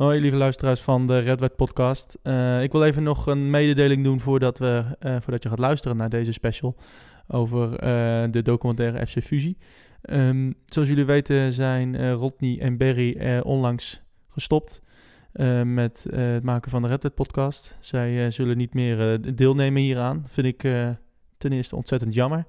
[0.00, 2.18] Hoi lieve luisteraars van de Red podcast.
[2.22, 5.96] Uh, ik wil even nog een mededeling doen voordat, we, uh, voordat je gaat luisteren
[5.96, 6.76] naar deze special
[7.28, 9.56] over uh, de documentaire FC Fusie.
[10.02, 14.82] Um, zoals jullie weten zijn Rodney en Barry onlangs gestopt
[15.64, 17.76] met het maken van de Red podcast.
[17.80, 20.24] Zij zullen niet meer deelnemen hieraan.
[20.26, 20.58] Vind ik
[21.38, 22.46] ten eerste ontzettend jammer.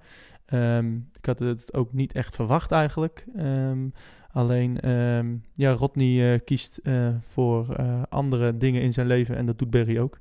[0.54, 3.26] Um, ik had het ook niet echt verwacht eigenlijk.
[3.38, 3.94] Um,
[4.34, 9.46] Alleen, um, ja, Rodney uh, kiest uh, voor uh, andere dingen in zijn leven en
[9.46, 10.20] dat doet Barry ook.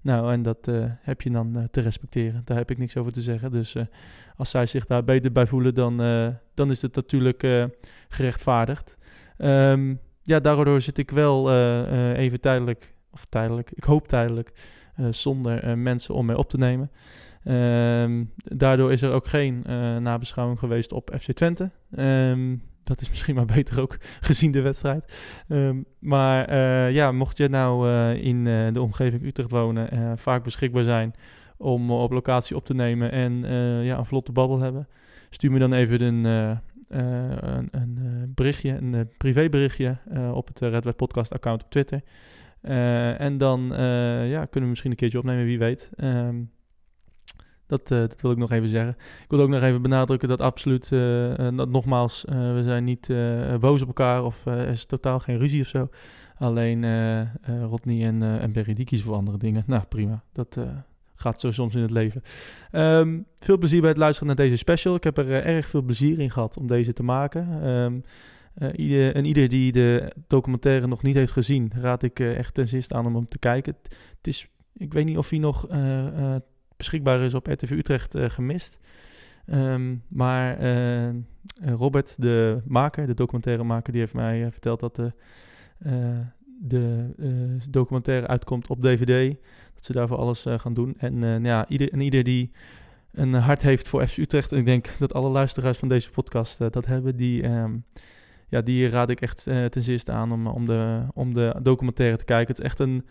[0.00, 2.42] Nou, en dat heb je dan te respecteren.
[2.44, 3.50] Daar heb ik niks over te zeggen.
[3.50, 3.76] Dus
[4.36, 5.96] als zij zich daar beter bij voelen, dan,
[6.54, 7.68] dan is het natuurlijk
[8.08, 8.96] gerechtvaardigd.
[9.38, 11.52] Um, ja, daardoor zit ik wel
[12.14, 14.52] even tijdelijk, of tijdelijk, ik hoop tijdelijk,
[15.10, 16.90] zonder mensen om mij op te nemen.
[17.44, 19.62] Um, daardoor is er ook geen
[20.02, 21.70] nabeschouwing geweest op FC Twente.
[21.98, 25.14] Um, dat is misschien maar beter ook gezien de wedstrijd.
[25.48, 30.44] Um, maar uh, ja, mocht je nou uh, in uh, de omgeving Utrecht wonen, vaak
[30.44, 31.14] beschikbaar zijn
[31.56, 33.32] om op locatie op te nemen en
[33.84, 34.88] ja, een vlotte babbel hebben,
[35.30, 36.24] stuur me dan even een,
[36.88, 39.96] een, een berichtje, een privéberichtje
[40.32, 42.02] op het Red Wet Podcast account op Twitter.
[43.18, 43.60] en dan
[44.26, 45.90] ja, kunnen we misschien een keertje opnemen, wie weet.
[45.96, 46.50] Um,
[47.72, 48.96] dat, uh, dat wil ik nog even zeggen.
[49.22, 53.12] Ik wil ook nog even benadrukken dat absoluut, uh, nogmaals, we zijn niet
[53.60, 55.88] boos op elkaar of er is totaal geen ruzie of zo.
[56.38, 56.84] Alleen
[57.66, 59.62] Rodney en, en Berry die kiezen voor andere dingen.
[59.66, 60.22] Nou, prima.
[60.32, 60.58] Dat
[61.14, 62.22] gaat zo soms in het leven.
[62.72, 64.94] Um, veel plezier bij het luisteren naar deze special.
[64.94, 67.66] Ik heb er erg veel plezier in gehad om deze te maken.
[67.68, 68.04] Um,
[68.74, 73.06] ieder, en ieder die de documentaire nog niet heeft gezien, raad ik echt ten aan
[73.06, 73.76] om hem te kijken.
[74.16, 75.66] Het is, ik weet niet of hij nog
[76.82, 78.78] beschikbaar is op RTV Utrecht uh, gemist.
[79.46, 81.08] Um, maar uh,
[81.64, 85.12] Robert, de maker, de documentaire maker, die heeft mij verteld dat de,
[86.60, 87.06] de
[87.68, 89.36] documentaire uitkomt op DVD.
[89.74, 90.94] Dat ze daarvoor alles gaan doen.
[90.98, 92.50] En, ja, ieder, en ieder die
[93.12, 96.58] een hart heeft voor FC Utrecht, en ik denk dat alle luisteraars van deze podcast
[96.58, 97.84] dat hebben, die, um,
[98.48, 102.24] ja, die raad ik echt ten zeerste aan om, om, de, om de documentaire te
[102.24, 102.48] kijken.
[102.48, 103.04] Het is echt een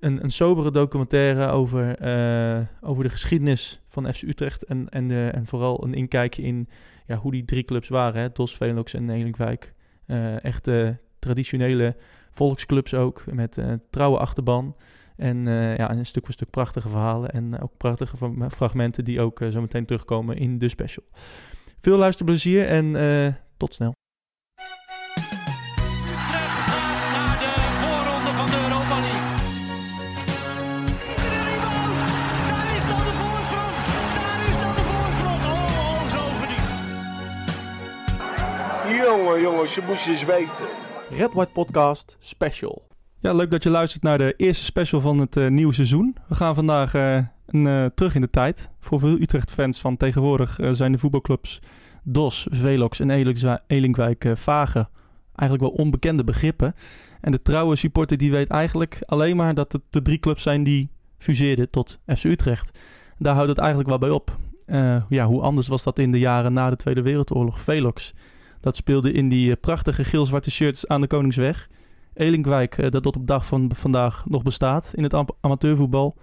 [0.00, 4.64] een, een sobere documentaire over, uh, over de geschiedenis van FC Utrecht.
[4.64, 6.68] En, en, de, en vooral een inkijkje in
[7.06, 8.20] ja, hoe die drie clubs waren.
[8.20, 8.32] Hè?
[8.32, 9.74] Dos, Velox en Elinkwijk.
[10.06, 11.96] Uh, echte traditionele
[12.30, 13.24] volksclubs ook.
[13.32, 13.58] Met
[13.90, 14.76] trouwe achterban.
[15.16, 15.46] En
[15.76, 17.30] ja, een stuk voor stuk prachtige verhalen.
[17.30, 18.16] En ook prachtige
[18.50, 21.04] fragmenten die ook zo meteen terugkomen in de special.
[21.78, 23.94] Veel luisterplezier en tot snel.
[39.40, 40.66] Jongen, jongens, je moest eens weten.
[41.10, 42.86] Red White Podcast Special.
[43.20, 46.16] Ja, leuk dat je luistert naar de eerste special van het uh, nieuwe seizoen.
[46.28, 47.14] We gaan vandaag uh,
[47.46, 48.70] een, uh, terug in de tijd.
[48.80, 51.60] Voor veel Utrecht-fans van tegenwoordig zijn de voetbalclubs
[52.02, 53.10] DOS, Velox en
[53.66, 54.88] Elinkwijk Vagen
[55.34, 56.74] eigenlijk wel onbekende begrippen.
[57.20, 60.62] En de trouwe supporter die weet eigenlijk alleen maar dat het de drie clubs zijn
[60.62, 62.78] die fuseerden tot FC Utrecht.
[63.18, 64.36] Daar houdt het eigenlijk wel bij op.
[65.08, 67.60] ja, hoe anders was dat in de jaren na de Tweede Wereldoorlog?
[67.60, 68.14] Velox
[68.66, 71.68] dat speelde in die eh, prachtige geel-zwarte shirts aan de Koningsweg.
[72.14, 76.16] Elinkwijk, eh, dat tot op dag van vandaag nog bestaat in het amateurvoetbal.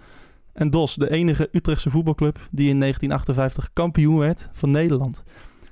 [0.52, 5.24] En DOS, de enige Utrechtse voetbalclub die in 1958 kampioen werd van Nederland.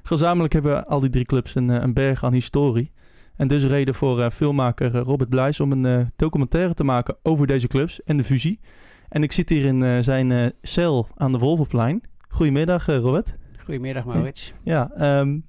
[0.03, 2.93] Gezamenlijk hebben al die drie clubs een, eh, een berg aan historie.
[3.37, 8.03] En dus reden voor filmmaker Robert Bluis om een documentaire te maken over deze clubs
[8.03, 8.61] en de fusie.
[9.09, 12.03] En ik zit hier in zijn cel aan de Wolvenplein.
[12.29, 13.37] Goedemiddag Robert.
[13.65, 14.53] Goedemiddag Maurits.
[14.63, 15.45] Ja, um,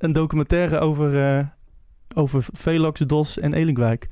[0.00, 1.46] een documentaire over, uh,
[2.14, 4.08] over Velox, Dos en Elinkwijk.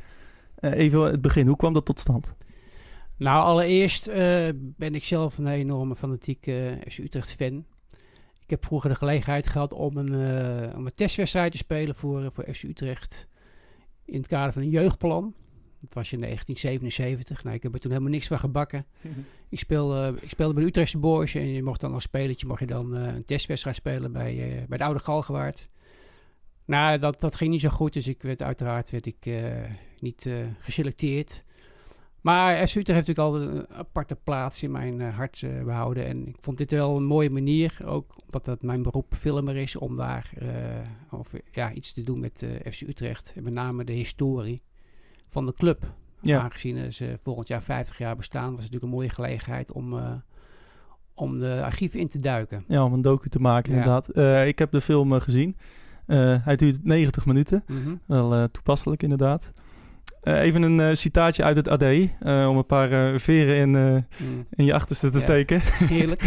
[0.61, 2.35] Uh, even het begin, hoe kwam dat tot stand?
[3.17, 4.15] Nou, allereerst uh,
[4.55, 7.65] ben ik zelf een enorme fanatieke FC Utrecht-fan.
[8.41, 10.15] Ik heb vroeger de gelegenheid gehad om een,
[10.77, 13.29] om een testwedstrijd te spelen voor, voor FC Utrecht.
[14.05, 15.35] In het kader van een jeugdplan.
[15.81, 17.45] Dat was in 1977.
[17.45, 18.87] Nou, ik heb er toen helemaal niks van gebakken.
[19.49, 22.61] ik, speelde, ik speelde bij de Utrechtse Boys en je mocht dan als spelertje mocht
[22.61, 25.69] je dan, een testwedstrijd spelen bij, bij de Oude Galgenwaard.
[26.69, 29.45] Nou, dat, dat ging niet zo goed, dus ik werd uiteraard werd ik, uh,
[30.01, 31.45] niet uh, geselecteerd.
[32.21, 36.07] Maar FC Utrecht heeft natuurlijk al een aparte plaats in mijn uh, hart behouden.
[36.07, 39.77] En ik vond dit wel een mooie manier, ook omdat dat mijn beroep filmer is,
[39.77, 40.31] om daar
[41.11, 43.33] of, ja, iets te doen met FC Utrecht.
[43.37, 44.63] En met name de historie
[45.29, 45.93] van de club.
[46.21, 46.41] Ja.
[46.41, 50.01] Aangezien ze volgend jaar 50 jaar bestaan, was het natuurlijk een mooie gelegenheid om
[51.15, 52.65] om de archieven in te duiken.
[52.69, 54.17] Ja, om een docu te maken, inderdaad.
[54.47, 55.57] ik heb de film gezien.
[56.09, 57.65] Uh, hij duurt 90 minuten.
[57.67, 57.95] Mhm.
[58.07, 59.53] Wel uh, toepasselijk inderdaad.
[60.23, 63.75] Eh, even een eh, citaatje uit het AD, eh, om een paar eh, veren in,
[63.75, 65.23] eh, Mm, in je achterste te Ja.
[65.23, 65.61] steken.
[65.95, 66.23] heerlijk.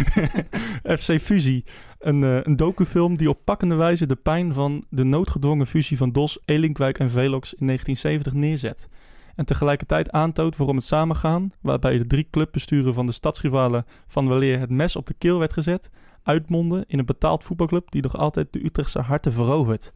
[1.00, 1.64] FC Fusie,
[1.98, 6.12] een, eh, een docufilm die op pakkende wijze de pijn van de noodgedwongen fusie van
[6.12, 8.88] DOS, Elinkwijk en Velox in 1970 neerzet.
[9.34, 14.60] En tegelijkertijd aantoont waarom het samengaan, waarbij de drie clubbesturen van de stadsrivalen van weleer
[14.60, 15.90] het mes op de keel werd gezet,
[16.22, 19.92] uitmonden in een betaald voetbalclub die nog altijd de Utrechtse harten verovert.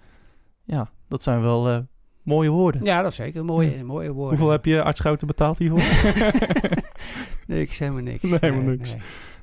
[0.65, 1.79] Ja, dat zijn wel eh,
[2.23, 2.85] mooie woorden.
[2.85, 3.45] Ja, dat is zeker.
[3.45, 4.29] Mooie, mooie woorden.
[4.39, 5.81] Hoeveel heb je Art Schouten betaald hiervoor?
[7.47, 8.23] niks, helemaal niks.
[8.31, 8.95] Nee, helemaal niks.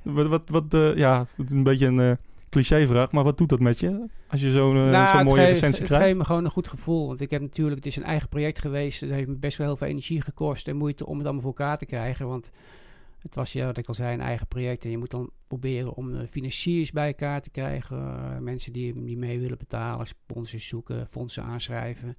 [0.01, 2.12] wat, wat, wat eh, ja, het is een beetje een eh
[2.50, 4.06] clichévraag, maar wat doet dat met je?
[4.27, 6.06] Als je zo'n Nou, het mooie geeft- recensie Het krijgt?
[6.06, 7.07] geeft me gewoon een goed gevoel.
[7.07, 9.01] Want ik heb natuurlijk, het is een eigen project geweest.
[9.01, 11.53] Het heeft me best wel heel veel energie gekost en moeite om het allemaal voor
[11.57, 12.27] elkaar te krijgen.
[12.27, 12.51] Want
[13.24, 14.84] het was, ja, wat ik al zei, een eigen project.
[14.84, 17.98] En je moet dan proberen om eh, financiers bij elkaar te krijgen.
[17.98, 22.18] eh, mensen die, die mee willen betalen, sponsors zoeken, fondsen aanschrijven.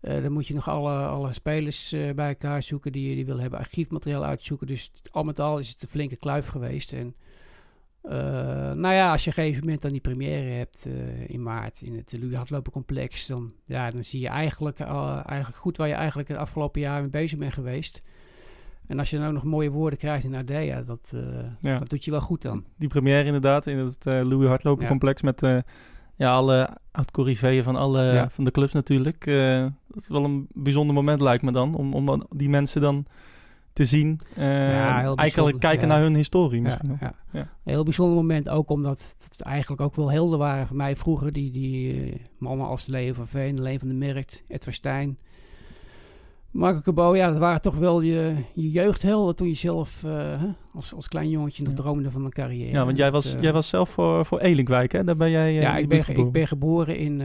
[0.00, 3.58] Eh, dan moet je nog alle, alle spelers bij elkaar zoeken die, die willen hebben,
[3.58, 4.66] archiefmateriaal uitzoeken.
[4.66, 6.92] Dus al met al is het een flinke kluif geweest.
[6.92, 7.14] En
[8.80, 10.88] nou ja, als je op een gegeven moment dan die première hebt
[11.26, 15.88] in maart in het Louis Hardlopencomplex, dan, ja, dan zie je eigenlijk, eigenlijk goed waar
[15.88, 18.02] je eigenlijk het afgelopen jaar mee bezig bent geweest.
[18.86, 21.20] En als je dan ook nog mooie woorden krijgt in Ardea, dat, eh,
[21.60, 21.78] Ja.
[21.78, 22.64] dat doet je wel goed dan.
[22.78, 24.88] Die première inderdaad in het eh Louis Hardlopen Ja.
[24.88, 25.58] complex met eh,
[26.16, 29.24] ja, alle oud-corriveeën van, alle, van de clubs natuurlijk.
[29.88, 33.06] Dat is wel een bijzonder moment lijkt me dan, om, om die mensen dan
[33.72, 34.20] te zien.
[34.36, 36.96] eigenlijk kijken naar hun historie misschien.
[37.00, 37.14] ja.
[37.32, 37.40] Ja.
[37.40, 41.32] Een heel bijzonder moment, ook omdat het eigenlijk ook wel helden waren voor mij vroeger.
[41.32, 45.18] Die, die mannen als Leo van Veen, Leen van de Merkt, Edward Stijn.
[46.54, 50.42] Marco Cabot, ja, dat waren toch wel je, je jeugdhelden toen je zelf eh,
[50.72, 51.78] als, als klein jongetje nog Ja.
[51.82, 52.70] droomde van een carrière.
[52.70, 55.04] Ja, want jij Dat, was, eh, jij was zelf voor, voor Elinkwijk, hè?
[55.04, 56.32] Daar ben jij eh, ja, ik ben, buurt ge- ik geboren.
[56.32, 57.20] ben geboren in,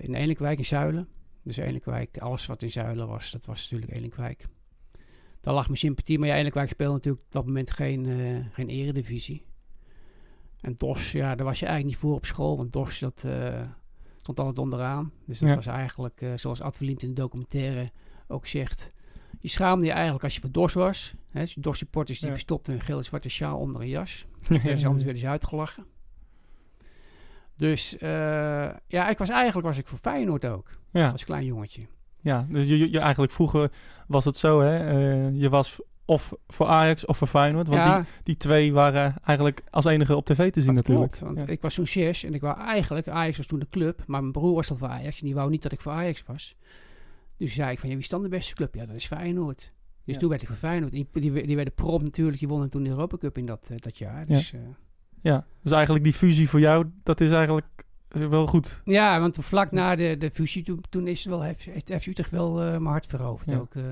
[0.00, 1.08] in Elinkwijk in Zuilen.
[1.42, 4.46] Dus Elinkwijk, alles wat in Zuilen was, dat was natuurlijk Elinkwijk.
[5.40, 8.06] Daar lag mijn sympathie, maar ja, Elinkwijk speelde natuurlijk op dat moment geen,
[8.52, 9.44] geen eredivisie.
[10.60, 13.26] En DOS, ja, daar was je eigenlijk niet voor op school, want DOS, dat
[14.18, 15.12] stond altijd onderaan.
[15.26, 15.54] Dus dat Ja.
[15.54, 17.90] was eigenlijk, zoals Ad in de documentaire
[18.32, 18.92] ook zegt,
[19.40, 21.14] je schaamde je eigenlijk als je voor DOS was.
[21.30, 22.32] Hè, dus DOS-supporters die Ja.
[22.34, 24.26] verstopten een gele zwarte sjaal onder een jas.
[24.48, 25.86] Werden ze, anders werden ze uitgelachen.
[27.56, 28.08] Dus eh,
[28.86, 31.08] ja, ik was eigenlijk was ik voor Feyenoord ook, ja.
[31.08, 31.86] als klein jongetje.
[32.20, 33.70] Ja, dus je, je, eigenlijk vroeger
[34.06, 34.76] was het zo, hè?
[34.88, 37.68] eh, je was of voor Ajax of voor Feyenoord.
[37.68, 41.12] Want ja, die, die twee waren eigenlijk als enige op tv te zien dat natuurlijk.
[41.16, 41.34] klopt.
[41.34, 41.52] Want Ja.
[41.52, 44.32] ik was zo'n zes en ik wou eigenlijk, Ajax was toen de club, maar mijn
[44.32, 46.56] broer was al voor Ajax en die wou niet dat ik voor Ajax was.
[47.42, 48.74] Dus zei ik van, ja, wie is dan de beste club?
[48.74, 49.72] Ja, dat is Feyenoord.
[50.04, 50.20] Dus Ja.
[50.20, 50.92] toen werd ik voor Feyenoord.
[50.92, 53.76] Die, die, die werden prompt natuurlijk, die wonnen toen de Europa Cup in dat, eh,
[53.78, 54.26] dat jaar.
[54.26, 54.58] Dus, ja.
[55.22, 57.66] Ja, dus eigenlijk die fusie voor jou, dat is eigenlijk
[58.08, 58.80] wel goed.
[58.84, 62.06] ja, want vlak na de, de fusie, toen, toen is het wel, heeft, heeft FC
[62.06, 63.50] Utrecht wel eh, mijn hart veroverd.
[63.50, 63.56] Ja.
[63.58, 63.82] Ook, eh,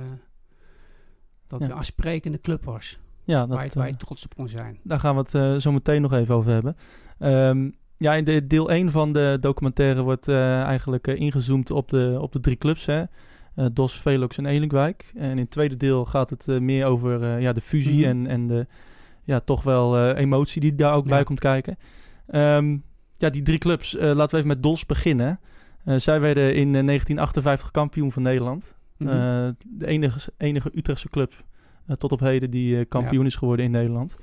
[1.47, 2.99] dat een aansprekende club was.
[3.25, 4.79] Ja, dat, waar, je, waar je eh, trots op kon zijn.
[4.83, 6.77] daar gaan we het eh, zo meteen nog even over hebben.
[7.19, 11.89] Ehm, ja, in de, deel 1 van de documentaire wordt eh, eigenlijk eh, ingezoomd op
[11.89, 12.87] de, op de drie clubs.
[12.87, 13.05] Hè?
[13.55, 15.13] Eh, DOS, Velox en Elinkwijk.
[15.15, 18.09] En in het tweede deel gaat het eh, meer over eh, ja, de fusie Mhm.
[18.09, 18.67] en, en de
[19.25, 21.11] ja, toch wel emotie die daar ook Ja.
[21.11, 21.77] bij komt kijken.
[22.27, 22.77] Ehm,
[23.17, 23.93] ja, die drie clubs.
[24.01, 25.41] laten we even met DOS beginnen.
[25.97, 28.75] Zij werden in eh, 1958 kampioen van Nederland.
[28.97, 29.53] Mhm.
[29.69, 31.45] De enige, enige Utrechtse club
[31.99, 34.17] tot op heden die kampioen is geworden in Nederland.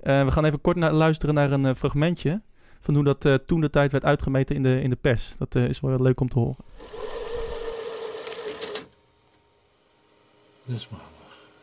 [0.00, 2.42] We gaan even kort naar, luisteren naar een fragmentje
[2.80, 5.36] van hoe dat toen de tijd werd uitgemeten in de, in de pers.
[5.38, 6.56] Dat is wel leuk om te horen.
[10.64, 10.88] Dit is.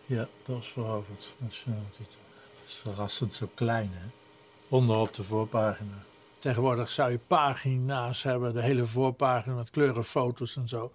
[0.06, 1.34] Ja, dat is veroverd.
[1.38, 2.20] Nationale titel.
[2.60, 4.08] Het is verrassend zo klein, hè?
[4.70, 6.04] Onderop de voorpagina.
[6.40, 10.92] Tegenwoordig zou je pagina's hebben, de hele voorpagina met kleurenfoto's en zo.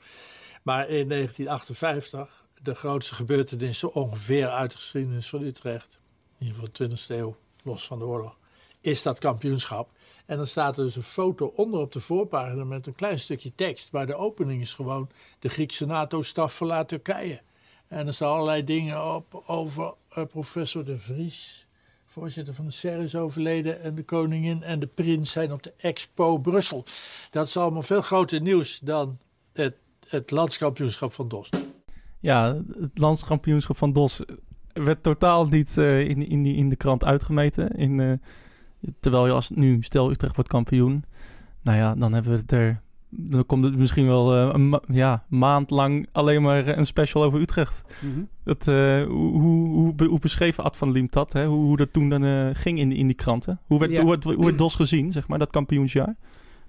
[0.63, 6.01] Maar in 1958, de grootste gebeurtenis ongeveer uit de geschiedenis van Utrecht,
[6.39, 8.37] in ieder geval de 20e eeuw, los van de oorlog,
[8.81, 9.91] is dat kampioenschap.
[10.27, 13.53] En dan staat er dus een foto onder op de voorpagina met een klein stukje
[13.55, 13.93] tekst.
[13.93, 15.09] Maar de opening is gewoon
[15.39, 17.41] de Griekse NATO-staf verlaat Turkije.
[17.89, 21.67] En er staan allerlei dingen op over eh, professor De Vries,
[22.05, 23.81] voorzitter van de SER is overleden.
[23.81, 26.85] En de koningin en de prins zijn op de Expo Brussel.
[27.31, 29.19] Dat is allemaal veel groter nieuws dan
[29.53, 29.75] het,
[30.09, 31.49] het landskampioenschap van DOS.
[32.21, 34.21] Ja, het landskampioenschap van DOS
[34.73, 37.71] werd totaal niet eh, in, in, in de krant uitgemeten.
[37.71, 38.13] In, eh,
[39.01, 41.05] terwijl je als nu, stel Utrecht wordt kampioen.
[41.63, 42.85] Nou ja, dan hebben we het er...
[43.19, 47.23] Dan komt het misschien wel eh, een ma- ja, maand lang alleen maar een special
[47.23, 47.83] over Utrecht.
[48.01, 48.21] Mhm.
[48.45, 51.33] Dat, eh, hoe, hoe, hoe, be- hoe beschreef Ad van Liemt dat?
[51.33, 51.47] Hè?
[51.47, 53.61] Hoe, hoe dat toen dan eh, ging in, die- in die kranten?
[53.67, 54.01] Hoe werd, Ja.
[54.01, 56.17] hoe, werd, hoe werd DOS gezien, zeg maar, dat kampioensjaar?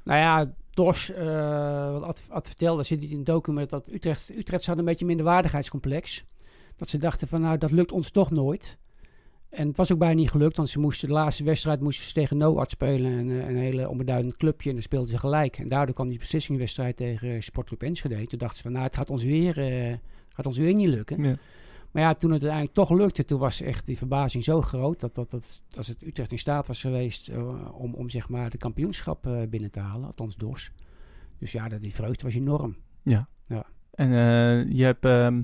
[0.04, 4.30] Nou ja, Dos, eh, wat Ad, Ad vertelde, zit niet in het document dat Utrecht,
[4.38, 6.26] Utrecht had een beetje minder waardigheidscomplex.
[6.76, 8.78] Dat ze dachten van nou, dat lukt ons toch nooit.
[9.58, 12.14] En het was ook bijna niet gelukt, want ze moesten de laatste wedstrijd moesten ze
[12.14, 13.12] tegen Noord spelen.
[13.12, 15.58] Een, eh, een hele onbeduidend clubje en dan speelden ze gelijk.
[15.58, 18.28] En daardoor kwam die beslissingwedstrijd tegen Sportclub Enschede.
[18.28, 19.98] Toen dachten ze van nou, het gaat ons weer, eh,
[20.30, 21.24] gaat ons weer niet lukken.
[21.24, 21.38] Ja.
[21.92, 25.16] Maar ja, toen het uiteindelijk toch lukte, toen was echt die verbazing zo groot dat,
[25.16, 28.58] dat, dat als het Utrecht in staat was geweest eh, om, om zeg maar de
[28.58, 30.72] kampioenschap eh, binnen te halen, althans DOS.
[31.38, 32.76] Dus ja, dat, die vreugde was enorm.
[33.92, 35.42] En eh, je hebt ehm,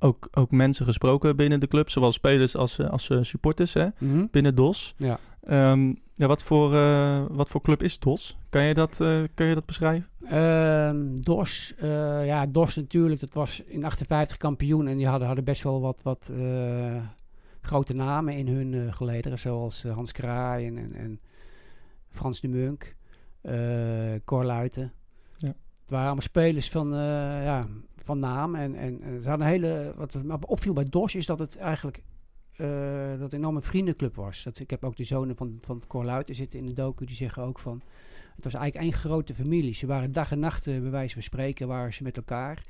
[0.00, 3.86] ook, ook mensen gesproken binnen de club, zowel spelers als, eh, als eh, supporters hè,
[3.98, 4.26] Mhm.
[4.30, 4.94] binnen DOS.
[4.96, 5.18] Ja.
[5.42, 8.38] Ehm, ja, wat, voor, eh, wat voor club is DOS?
[8.48, 8.96] Kan je dat,
[9.34, 10.08] kan je dat beschrijven?
[10.28, 11.74] Ehm, DOS,
[12.24, 16.02] ja, DOS natuurlijk, dat was in 58 kampioen en die hadden, hadden best wel wat,
[16.02, 16.32] wat
[17.60, 21.20] grote namen in hun gelederen, zoals Hans Kraai en, en, en
[22.08, 22.96] Frans de Munk,
[24.24, 24.92] Cor Luiten.
[25.90, 27.66] Het waren allemaal spelers van, eh, ja,
[27.96, 31.38] van naam en, en, ze hadden een hele, wat me opviel bij DOS is dat
[31.38, 32.02] het eigenlijk
[32.56, 34.42] eh, dat een enorme vriendenclub was.
[34.42, 37.42] Dat, ik heb ook de zonen van, van Cor zitten in de docu, die zeggen
[37.42, 37.82] ook van...
[38.34, 39.74] Het was eigenlijk één grote familie.
[39.74, 42.62] Ze waren dag en nacht, eh, bij wijze van spreken, waren ze met elkaar.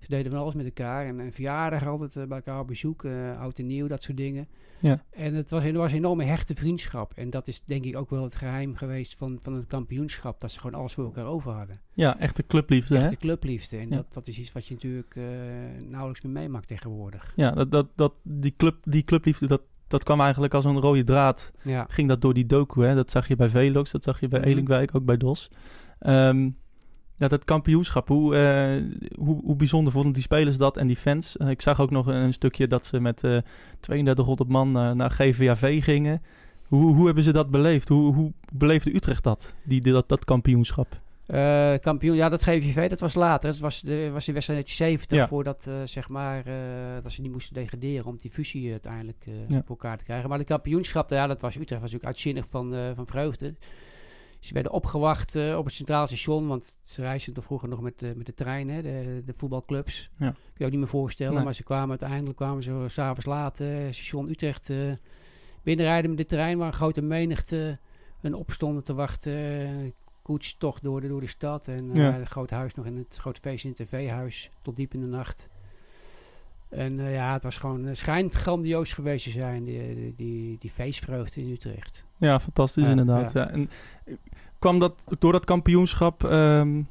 [0.00, 1.06] Ze deden van alles met elkaar.
[1.06, 4.16] En een verjaardag altijd eh, bij elkaar op bezoek, eh, oud en nieuw, dat soort
[4.16, 4.48] dingen.
[4.80, 5.02] Ja.
[5.10, 7.12] En het was, was een enorme hechte vriendschap.
[7.14, 10.40] En dat is denk ik ook wel het geheim geweest van, van het kampioenschap.
[10.40, 11.76] Dat ze gewoon alles voor elkaar over hadden.
[11.92, 12.96] Ja, echte clubliefde.
[12.98, 13.02] Hè?
[13.04, 13.76] Echte clubliefde.
[13.76, 13.96] En Ja.
[13.96, 15.24] dat, dat is iets wat je natuurlijk eh,
[15.84, 17.32] nauwelijks meer meemaakt tegenwoordig.
[17.36, 21.04] Ja, dat, dat, dat, die, club, die clubliefde, dat, dat kwam eigenlijk als een rode
[21.04, 21.52] draad.
[21.62, 21.86] Ja.
[21.88, 22.94] Ging dat door die docu, hè?
[22.94, 24.48] Dat zag je bij Velox, dat zag je bij Mhm.
[24.48, 25.50] Elinkwijk, ook bij DOS.
[25.98, 26.50] Ehm,
[27.16, 28.82] ja, dat kampioenschap, hoe, eh,
[29.18, 31.36] hoe, hoe bijzonder vonden die spelers dat en die fans?
[31.36, 33.38] Eh, ik zag ook nog een stukje dat ze met eh
[33.80, 36.22] 3200 man naar GVAV gingen.
[36.66, 37.88] Hoe, hoe hebben ze dat beleefd?
[37.88, 41.00] Hoe, hoe beleefde Utrecht dat, die, dat, dat kampioenschap?
[41.80, 43.50] Kampioen, ja, dat GVV, dat was later.
[43.50, 45.28] Dat was de, was de wedstrijd 1970, Ja.
[45.28, 46.44] voordat zeg maar,
[47.02, 49.58] dat ze niet moesten degraderen om die fusie uiteindelijk Ja.
[49.58, 50.28] voor elkaar te krijgen.
[50.28, 53.54] Maar de kampioenschap, ja, dat was Utrecht was natuurlijk uitzinnig van, van vreugde.
[54.40, 57.98] Ze werden opgewacht eh, op het Centraal Station, want ze reisden toch vroeger nog met,
[57.98, 60.10] de met de trein, hè, de, de voetbalclubs.
[60.18, 60.30] Ja.
[60.30, 61.44] Kun je ook niet meer voorstellen, Nee.
[61.44, 64.76] maar ze kwamen uiteindelijk, kwamen ze s'avonds laat, eh, station Utrecht eh,
[65.62, 67.78] binnenrijden met de trein, waar een grote menigte
[68.20, 69.32] hun opstonden te wachten.
[69.66, 69.90] eh,
[70.22, 71.68] koets toch door de, door de stad.
[71.68, 72.12] En eh, Ja.
[72.12, 75.08] het grote huis nog in het grote feest in het tv-huis tot diep in de
[75.08, 75.48] nacht.
[76.68, 80.56] En eh, ja, het was gewoon, het schijnt grandioos geweest te zijn, die, die, die,
[80.60, 82.04] die feestvreugde in Utrecht.
[82.16, 83.32] Ja, fantastisch Ja, inderdaad.
[83.32, 83.50] Ja.
[83.50, 83.70] En
[84.04, 84.14] eh,
[84.58, 86.24] kwam dat door dat kampioenschap?
[86.24, 86.82] ehm,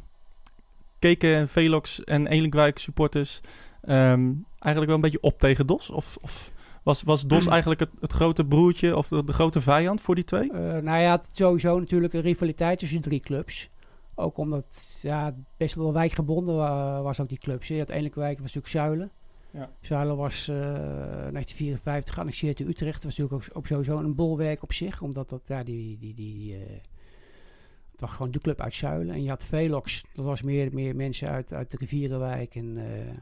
[0.99, 3.41] keken Velox en Elinkwijk supporters
[3.81, 5.89] ehm, eigenlijk wel een beetje op tegen DOS?
[5.89, 6.51] Of, of
[6.83, 10.23] was, was DOS eigenlijk het, het grote broertje of de, de grote vijand voor die
[10.23, 10.51] twee?
[10.51, 13.69] Eh, nou ja, het sowieso natuurlijk een rivaliteit tussen drie clubs.
[14.15, 17.67] Ook omdat ja, best wel wijkgebonden wa- was ook die clubs.
[17.67, 19.11] Je had Elinkwijk was natuurlijk Zuilen.
[19.55, 19.69] Ja.
[19.81, 22.93] Zuilen was eh 1954 geannexeerd in Utrecht.
[22.93, 25.01] Dat was natuurlijk ook, ook sowieso een bolwerk op zich.
[25.01, 26.59] Omdat dat, ja, die, die, die, eh,
[27.91, 29.13] het was gewoon de club uit Zuilen.
[29.15, 33.13] En je had Velox, dat was meer, meer mensen uit, uit de Rivierenwijk en eh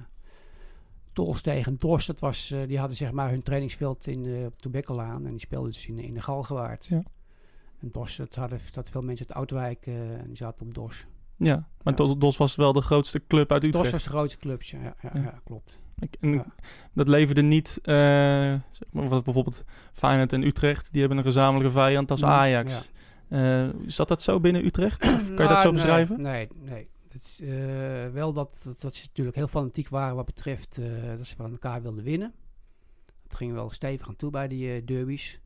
[1.13, 2.07] Tolsteeg en Dorst.
[2.07, 5.25] Dat was, eh, die hadden zeg maar hun trainingsveld in op de Bekkelaan.
[5.25, 6.85] En die speelden dus in, in de Galgenwaard.
[6.85, 7.03] Ja.
[7.79, 11.05] En Dos, dat hadden dat veel mensen uit Oudwijk eh, en die zaten op Dos.
[11.37, 12.05] Ja, maar Ja.
[12.05, 13.91] DOS- DOS was wel de grootste club uit Dos Utrecht.
[13.91, 15.11] was de grootste club, ja, Ja.
[15.13, 15.79] ja, klopt.
[16.19, 16.45] En Ja.
[16.93, 17.93] dat leverde niet, eh,
[18.71, 22.73] zeg maar, wat bijvoorbeeld Feyenoord en Utrecht, die hebben een gezamenlijke vijand als Ja, Ajax.
[22.73, 22.81] ja.
[23.63, 24.97] Eh, zat dat zo binnen Utrecht?
[25.01, 26.21] Kan je dat Nou, zo nee, beschrijven?
[26.21, 26.87] Nee, nee.
[27.13, 30.81] Is, eh, wel dat, dat, dat ze natuurlijk heel fanatiek waren wat betreft
[31.17, 32.33] dat ze van elkaar wilden winnen.
[33.23, 35.39] Het ging wel stevig aan toe bij die derbies.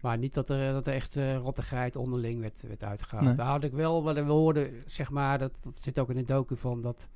[0.00, 3.26] Maar niet dat er, dat er echt eh rottigheid onderling werd, werd uitgehaald.
[3.26, 3.34] Nee.
[3.34, 6.24] Daar had ik wel, wat we hoorden, zeg maar, dat, dat zit ook in de
[6.24, 7.08] docu van, dat,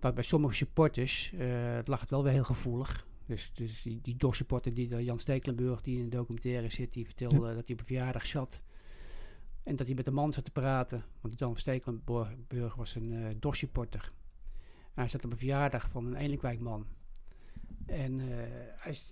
[0.00, 3.08] dat bij sommige supporters eh, lag het wel weer heel gevoelig.
[3.26, 7.04] Dus, dus die, die DOS-supporter, die, de Jan Stekelenburg, die in de documentaire zit, die
[7.04, 8.62] vertelde dat hij op een verjaardag zat.
[9.62, 11.04] En dat hij met de man zat te praten.
[11.20, 14.12] Want Jan Stekelenburg was een eh DOS-supporter.
[14.94, 16.86] Hij zat op een verjaardag van een Elinkwijk-man.
[17.86, 18.26] En eh,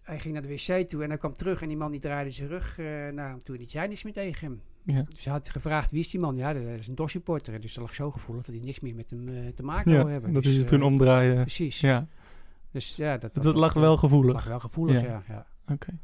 [0.02, 2.30] hij, ging naar de wc toe en hij kwam terug en die man die draaide
[2.30, 4.62] zijn rug eh, naar hem toe en die zei niks meer tegen hem.
[4.94, 5.04] Ja.
[5.14, 6.36] Dus hij had gevraagd wie is die man?
[6.36, 7.60] Ja, dat is een DOS-supporter.
[7.60, 9.96] Dus dat lag zo gevoelig dat hij niks meer met hem eh, te maken Ja,
[9.96, 10.32] wil hebben.
[10.32, 11.40] dat Dus, is het eh, toen omdraaien.
[11.40, 11.80] Precies.
[11.80, 12.06] Ja,
[12.70, 14.34] Dus ja, dat, het lag wel gevoelig.
[14.34, 15.22] lag wel gevoelig, Ja.
[15.28, 15.46] ja.
[15.72, 15.98] Oké.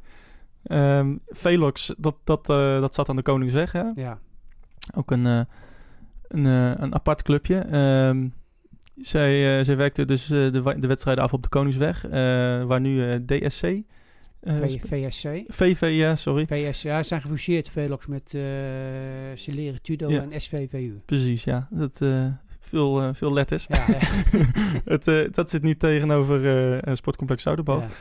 [0.63, 3.83] Ehm, Velox, dat, dat, eh, dat zat aan de Koningsweg, hè?
[3.95, 4.19] ja.
[4.95, 7.57] Ook een, een, een apart clubje.
[7.57, 8.27] Ehm,
[8.95, 12.01] zij, zij werkte dus de, de wedstrijden af op de Koningsweg,
[12.67, 13.81] waar nu DSC
[14.45, 15.43] V- sp- VSC.
[15.47, 16.45] VV, ja, sorry.
[16.47, 18.41] VSC, zijn gefuseerd, Velox, met eh
[19.35, 20.21] Celere Tudo Ja.
[20.31, 20.99] en SVVU.
[21.05, 21.67] Precies, ja.
[21.71, 22.25] Dat, eh,
[22.59, 23.65] veel, eh, veel letters.
[23.67, 23.97] Ja, ja.
[24.93, 27.43] het, eh, dat zit nu tegenover eh, eh, Sportcomplex.
[27.43, 27.55] Ja.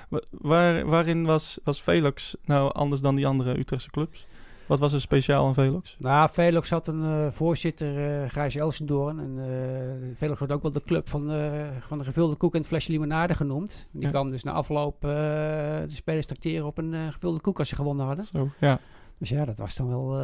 [0.09, 4.27] Wa- Waar, waarin was, was Velox nou anders dan die andere Utrechtse clubs?
[4.67, 5.97] Wat was er speciaal aan Velox?
[5.99, 9.19] Nou, Velox had een eh, voorzitter, eh Gijs Elsendoorn.
[9.19, 12.59] En eh, Velox wordt ook wel de club van, de van de gevulde koek en
[12.59, 13.89] het flesje limonade genoemd.
[13.93, 14.11] Die Ja.
[14.11, 18.25] kwam dus na afloop de spelers tracteren op een gevulde koek als ze gewonnen hadden.
[18.25, 18.79] Zo, ja.
[19.19, 20.19] Dus ja, dat was dan wel...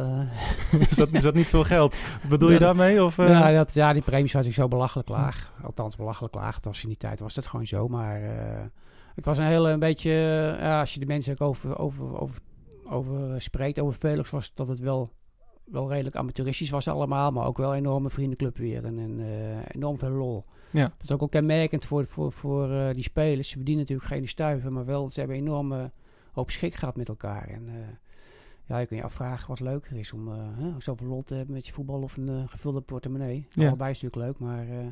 [0.79, 2.01] is, dat, is dat niet veel geld?
[2.29, 3.03] Bedoel je daarmee?
[3.03, 5.51] Of, ja, dat, ja, die premies was ik zo belachelijk laag.
[5.63, 6.55] Althans, belachelijk laag.
[6.55, 7.87] Het was in die tijd was dat gewoon zo.
[7.87, 8.21] Maar
[9.15, 10.57] het was een hele een beetje...
[10.79, 12.39] als je de mensen ook over, over, over,
[12.91, 15.09] over spreekt, over Velox, was dat het wel,
[15.63, 17.31] wel redelijk amateuristisch was allemaal.
[17.31, 18.85] Maar ook wel een enorme vriendenclub weer.
[18.85, 20.45] En, en eh, enorm veel lol.
[20.71, 20.83] Ja.
[20.83, 23.49] Dat is ook wel kenmerkend voor, voor, voor eh, die spelers.
[23.49, 25.91] Ze verdienen natuurlijk geen stuiven, maar wel, ze hebben een enorme
[26.31, 27.47] hoop schik gehad met elkaar.
[27.47, 27.73] En eh,
[28.65, 31.55] ja, je kunt je afvragen wat leuker is om eh, hè, zoveel lol te hebben
[31.55, 33.47] met je voetbal of een eh, gevulde portemonnee.
[33.49, 33.67] Ja.
[33.67, 34.87] Allebei is natuurlijk leuk, maar eh,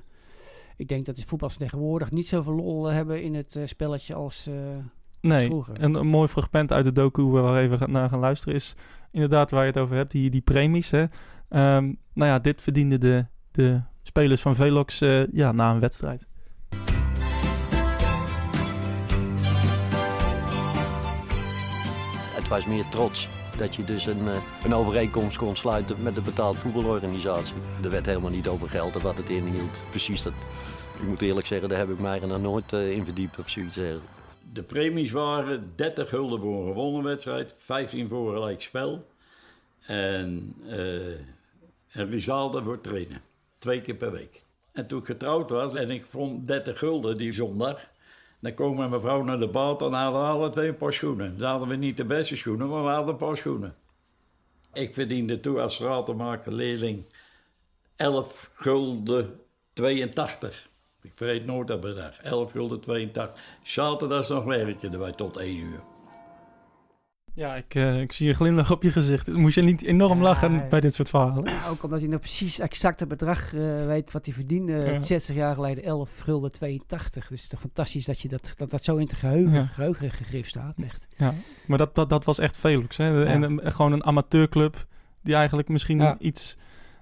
[0.79, 4.13] ik denk dat de voetballers tegenwoordig niet zoveel lol eh, hebben in het eh, spelletje
[4.13, 4.55] als, eh,
[5.21, 8.75] Nee, een, een mooi fragment uit de docu waar we even naar gaan luisteren is
[9.11, 10.91] inderdaad waar je het over hebt, die, die premies.
[10.91, 11.05] Hè.
[11.49, 16.27] Ehm, nou ja, dit verdienden de, de spelers van Velox eh, ja, na een wedstrijd.
[22.35, 26.21] Het was meer trots dat je dus een, eh, een overeenkomst kon sluiten met de
[26.21, 27.55] betaald voetbalorganisatie.
[27.83, 29.81] Er werd helemaal niet over geld en wat het inhield.
[29.89, 30.33] Precies dat.
[31.01, 33.49] Ik moet eerlijk zeggen, daar heb ik mij er nog nooit eh, in verdiept of
[33.49, 33.79] zoiets.
[34.53, 39.07] De premies waren 30 gulden voor een gewonnen wedstrijd, 15 voor een gelijk spel.
[39.79, 41.37] En eh
[41.91, 43.21] een risalde voor trainen.
[43.57, 44.43] Twee keer per week.
[44.73, 47.87] En toen ik getrouwd was en ik vond 30 gulden die zondag.
[48.39, 51.37] Dan kwam mijn mevrouw naar de bad en hadden we alle twee een paar schoenen.
[51.37, 53.75] Ze hadden we niet de beste schoenen, maar we hadden een paar schoenen.
[54.73, 57.05] Ik verdiende toen als stratenmaker leerling
[57.95, 59.39] 11 gulden
[59.73, 60.69] 82.
[61.01, 62.17] Ik vergeet nooit dat bedrag.
[62.21, 63.43] 11 gulden 82.
[63.63, 65.79] Zaterdags nog werkte erbij tot 1 uur.
[67.33, 69.27] Ja, ik, eh, ik zie een glimlach op je gezicht.
[69.27, 70.67] Moest je niet enorm Ja, lachen ja.
[70.67, 71.53] bij dit soort verhalen?
[71.69, 74.73] ook omdat hij nog precies exact het bedrag eh, weet wat hij verdiende.
[74.73, 74.99] Ja.
[74.99, 77.13] 60 jaar geleden 11 gulden 82.
[77.27, 79.65] Dus het is toch fantastisch dat je dat, dat, dat zo in het geheugen, Ja.
[79.65, 80.81] geheugen gegrift staat.
[80.81, 81.07] Echt.
[81.17, 81.33] Ja,
[81.65, 82.97] maar dat, dat, dat was echt Velox.
[82.97, 83.07] Hè?
[83.07, 83.25] Ja.
[83.25, 84.85] En gewoon een amateurclub
[85.21, 86.15] die eigenlijk misschien Ja.
[86.19, 86.57] iets...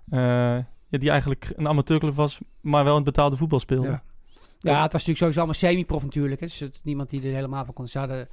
[0.10, 0.58] eh,
[0.88, 3.88] ja, die eigenlijk een amateurclub was, maar wel in het betaalde voetbal speelde.
[3.88, 4.04] Ja.
[4.60, 6.40] Ja, het was natuurlijk sowieso allemaal semi-prof natuurlijk.
[6.40, 6.48] Hè.
[6.48, 7.88] Dus het, niemand die er helemaal van kon.
[7.88, 8.28] Ze hadden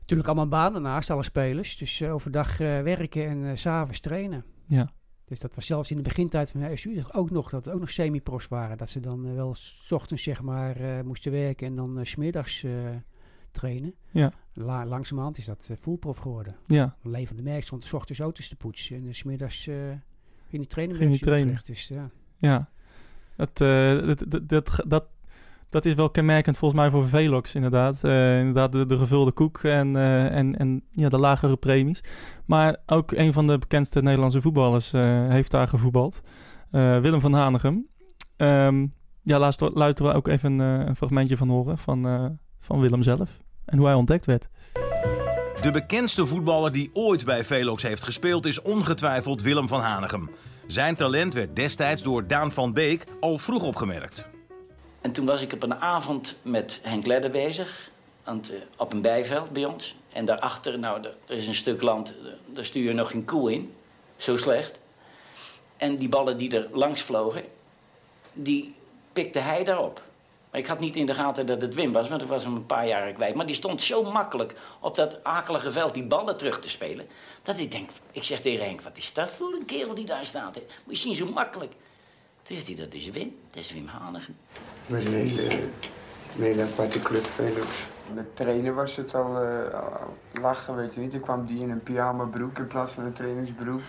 [0.00, 1.76] natuurlijk allemaal een baan daarnaast, alle spelers.
[1.76, 4.44] Dus eh, overdag eh, werken en eh, s s'avonds trainen.
[4.66, 4.92] Ja.
[5.24, 7.80] Dus dat was zelfs in de begintijd van de SU ook nog, dat het ook
[7.80, 8.78] nog semi-profs waren.
[8.78, 12.04] Dat ze dan eh, wel s ochtends zeg maar eh, moesten werken en dan eh,
[12.04, 12.72] 's smiddags eh,
[13.50, 13.94] trainen.
[14.10, 14.32] Ja.
[14.52, 16.56] La langzamerhand is dat eh fullprof geworden.
[16.66, 19.76] Ja, Een van de merk stond 's ochtends auto's te poetsen en 's smiddags eh
[20.52, 21.60] ging die trainen Ging bij die trainen.
[21.66, 22.10] Dus ja.
[22.38, 22.68] ja.
[23.36, 25.04] Eh, dat, dat, dat, dat,
[25.68, 28.04] dat is wel kenmerkend volgens mij voor Velox inderdaad.
[28.04, 32.00] Eh, inderdaad de, de gevulde koek en, eh, en, en ja, de lagere premies.
[32.46, 36.22] Maar ook een van de bekendste Nederlandse voetballers eh, heeft daar gevoetbald.
[36.70, 37.86] Eh, Willem van Hanegem.
[38.36, 38.86] Ehm,
[39.22, 42.26] ja, laatst luisteren we ook even eh, een fragmentje van horen van, eh,
[42.58, 43.40] van Willem zelf.
[43.64, 44.48] En hoe hij ontdekt werd.
[45.62, 50.30] De bekendste voetballer die ooit bij Velox heeft gespeeld is ongetwijfeld Willem van Hanegem.
[50.66, 54.28] Zijn talent werd destijds door Daan van Beek al vroeg opgemerkt.
[55.00, 57.90] En toen was ik op een avond met Henk Ledder bezig.
[58.50, 59.96] eh, op een bijveld bij ons.
[60.12, 62.14] En daarachter, nou, er is een stuk land,
[62.46, 63.72] daar stuur je nog geen koe in.
[64.16, 64.78] Zo slecht.
[65.76, 67.44] En die ballen die er langs vlogen,
[68.32, 68.74] die
[69.12, 70.02] pikte hij daarop.
[70.52, 72.54] Maar ik had niet in de gaten dat het Wim was, want ik was hem
[72.54, 73.34] een paar jaar kwijt.
[73.34, 77.06] Maar die stond zo makkelijk op dat akelige veld die ballen terug te spelen.
[77.42, 80.26] Dat ik denk, ik zeg tegen Henk, wat is dat voor een kerel die daar
[80.26, 80.54] staat?
[80.54, 80.62] Hè?
[80.84, 81.72] Moet je zien, zo makkelijk.
[82.42, 84.36] Toen zegt hij, dat is Wim, dat is Wim Hanegem.
[84.86, 85.50] Het was een hele,
[86.36, 87.86] een hele aparte club, Velux.
[88.14, 91.12] Met trainen was het al, eh, al lachen, weet je niet.
[91.12, 93.80] Dan kwam die in een pyjama broek in plaats van een trainingsbroek.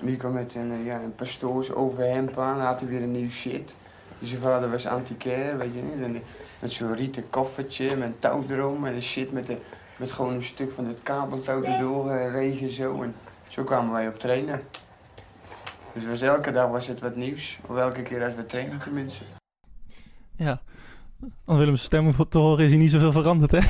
[0.00, 3.30] Die kwam met een, eh, ja, een pastoors overhemd aan, had hij weer een nieuw
[3.30, 3.74] shit.
[4.18, 6.04] Dus zijn vader was antiquair, weet je niet.
[6.04, 6.22] En,
[6.58, 9.56] met zo'n rieten koffertje, met een touw erom en een shit met, de,
[9.96, 13.02] met gewoon een stuk van het kabeltouw erdoor, eh, regen zo.
[13.02, 13.14] En
[13.48, 14.60] zo kwamen wij op trainen.
[15.92, 19.22] Dus was, elke dag was het wat nieuws, of elke keer als we trainen tenminste.
[20.36, 20.60] Ja,
[21.44, 23.58] Als Willems stem voor te horen is hij niet zoveel veranderd, hè?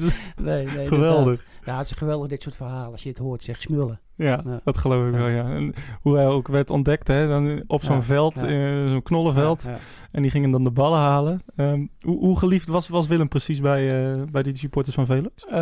[0.36, 0.86] Nee, nee.
[0.86, 1.24] geweldig.
[1.26, 1.57] inderdaad.
[1.68, 2.92] Ja, het is geweldig dit soort verhalen.
[2.92, 4.00] Als je het hoort, zeg smullen.
[4.14, 4.60] Ja, Ja.
[4.64, 5.18] dat geloof ik Ja.
[5.18, 5.50] wel, ja.
[5.50, 9.68] En hoe hij ook werd ontdekt, hè, dan op zo'n Ja, veld, eh, zo'n knollenveld.
[10.10, 11.42] En die gingen dan de ballen halen.
[11.56, 15.44] Ehm, hoe, hoe geliefd was, was Willem precies bij, eh, bij die supporters van Velux?
[15.44, 15.52] Eh,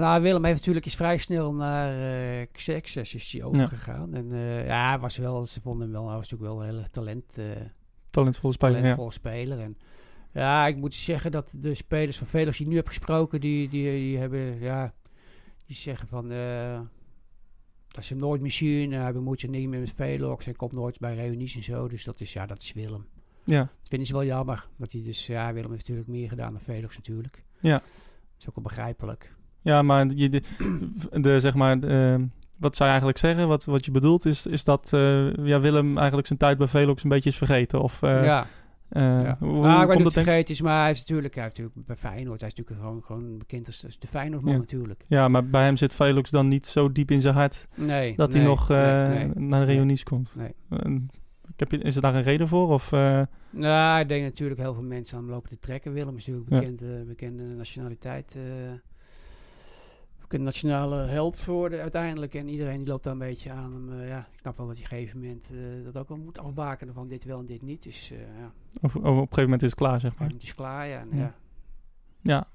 [0.00, 1.92] nou, Willem heeft natuurlijk is vrij snel naar
[2.40, 4.14] eh Xerxes is hij overgegaan.
[4.14, 4.26] En
[4.66, 7.38] ja, hij was wel, ze vonden hem wel, hij was natuurlijk wel een hele talent,
[8.10, 8.80] Talentvolle speler, ja.
[8.80, 9.58] talentvolle speler.
[9.58, 9.76] En
[10.32, 13.68] ja, ik moet zeggen dat de spelers van Velux die ik nu heb gesproken, die,
[13.68, 14.92] die, die hebben, ja,
[15.70, 16.80] die zeggen van, eh,
[17.88, 18.92] dat ze hem nooit meer zien.
[18.92, 20.44] Hij bemoeit zich niet meer met Velux.
[20.44, 21.88] Hij komt nooit bij reunies en zo.
[21.88, 23.06] Dus dat is, ja, dat is Willem.
[23.44, 24.66] Ja, Dat vinden ze wel jammer.
[24.76, 27.44] Dat hij dus, ja, Willem heeft natuurlijk meer gedaan dan Velux natuurlijk.
[27.60, 27.78] ja.
[27.78, 29.34] Dat is ook wel begrijpelijk.
[29.60, 30.42] Ja, maar je, de,
[31.20, 34.92] de, zeg maar, ehm, wat zij eigenlijk zeggen, wat, wat je bedoelt, is, is dat
[34.92, 37.82] eh, ja, Willem eigenlijk zijn tijd bij Velux een beetje is vergeten.
[37.82, 38.46] Of, eh, ja.
[38.90, 39.36] Eh, Ja.
[39.40, 42.40] hoe, hoe maar het vergeten is, maar hij is natuurlijk, hij heeft natuurlijk bij Feyenoord,
[42.40, 44.58] hij is natuurlijk gewoon, gewoon bekend als, als de Feyenoordman Ja.
[44.58, 45.04] natuurlijk.
[45.06, 48.32] Ja, maar bij hem zit Velux dan niet zo diep in zijn hart Nee, dat
[48.32, 49.44] hij nog eh, nee, nee.
[49.48, 50.36] naar de reunies komt.
[51.52, 52.68] Ik heb je, is er daar een reden voor?
[52.68, 55.92] Of, eh, Nou, ik denk natuurlijk heel veel mensen aan hem lopen te trekken.
[55.92, 56.58] Willem is natuurlijk Ja.
[56.58, 58.36] bekend, eh, bekende nationaliteit.
[60.30, 62.34] Bekende nationale held geworden uiteindelijk.
[62.34, 64.00] En iedereen die loopt daar een beetje aan hem.
[64.00, 66.18] eh, ja, ik snap wel dat hij op een gegeven moment eh, dat ook wel
[66.18, 67.82] moet afbakenen van dit wel en dit niet.
[67.82, 70.28] Dus eh, ja, of, of op een gegeven moment is het klaar, zeg maar.
[70.28, 70.86] het is klaar.
[70.86, 71.18] Ja, Ja.
[71.18, 71.34] ja.
[72.22, 72.46] Ja,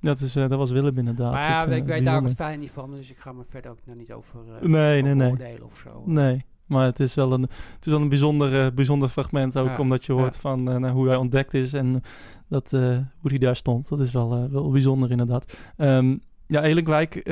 [0.00, 1.32] dat, is, dat was Willem inderdaad.
[1.32, 2.90] Maar ja, Het, ik weet daar ook het fijn niet van.
[2.90, 5.30] Dus ik ga me verder ook nog niet over, eh Nee, nee, over nee.
[5.30, 6.02] oordelen of zo.
[6.06, 9.56] Nee, maar het is wel een, het is wel een bijzonder, bijzonder fragment.
[9.58, 10.40] Ook Ja, omdat je hoort ja.
[10.40, 12.02] van hoe hij ontdekt is en
[12.48, 13.88] dat, hoe hij daar stond.
[13.88, 15.52] Dat is wel, wel bijzonder inderdaad.
[15.76, 16.16] Ehm,
[16.50, 17.24] ja, Elinkwijk, eh,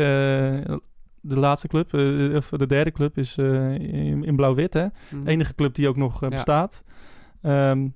[1.20, 4.74] de laatste club, eh, of de derde club, is eh, in, in blauw-wit.
[4.74, 4.86] hè?
[5.10, 5.26] Mhm.
[5.28, 6.36] Enige club die ook nog eh, Ja.
[6.36, 6.82] bestaat.
[7.42, 7.88] Ehm,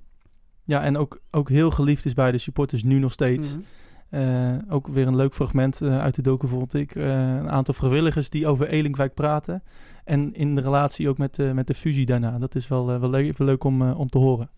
[0.65, 3.51] ja, en ook, ook heel geliefd is bij de supporters nu nog steeds.
[3.55, 3.61] Mhm.
[4.09, 6.95] Eh, ook weer een leuk fragment eh, uit de docu vond ik.
[6.95, 7.05] Eh,
[7.35, 9.63] een aantal vrijwilligers die over Elinkwijk praten.
[10.03, 12.37] En in de relatie ook met, de met de fusie daarna.
[12.39, 14.49] Dat is wel, eh, wel le- even leuk om, eh, om te horen.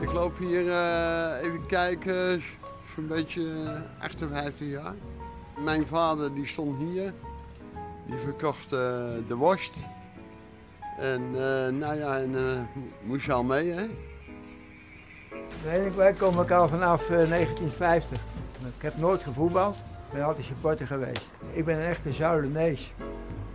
[0.00, 2.40] Ik loop hier eh, even kijken,
[2.94, 4.94] zo'n beetje eh, 58 jaar.
[5.64, 7.12] Mijn vader die stond hier,
[8.06, 8.78] die verkocht eh,
[9.28, 9.76] de worst.
[10.98, 12.60] En eh, nou ja, en eh,
[13.02, 13.86] moest je al mee hè.
[15.64, 18.18] Nee, wij komen elkaar vanaf eh, 1950.
[18.76, 21.30] Ik heb nooit gevoetbald, ik ben altijd supporter geweest.
[21.52, 22.92] Ik ben een echte Zuilenees.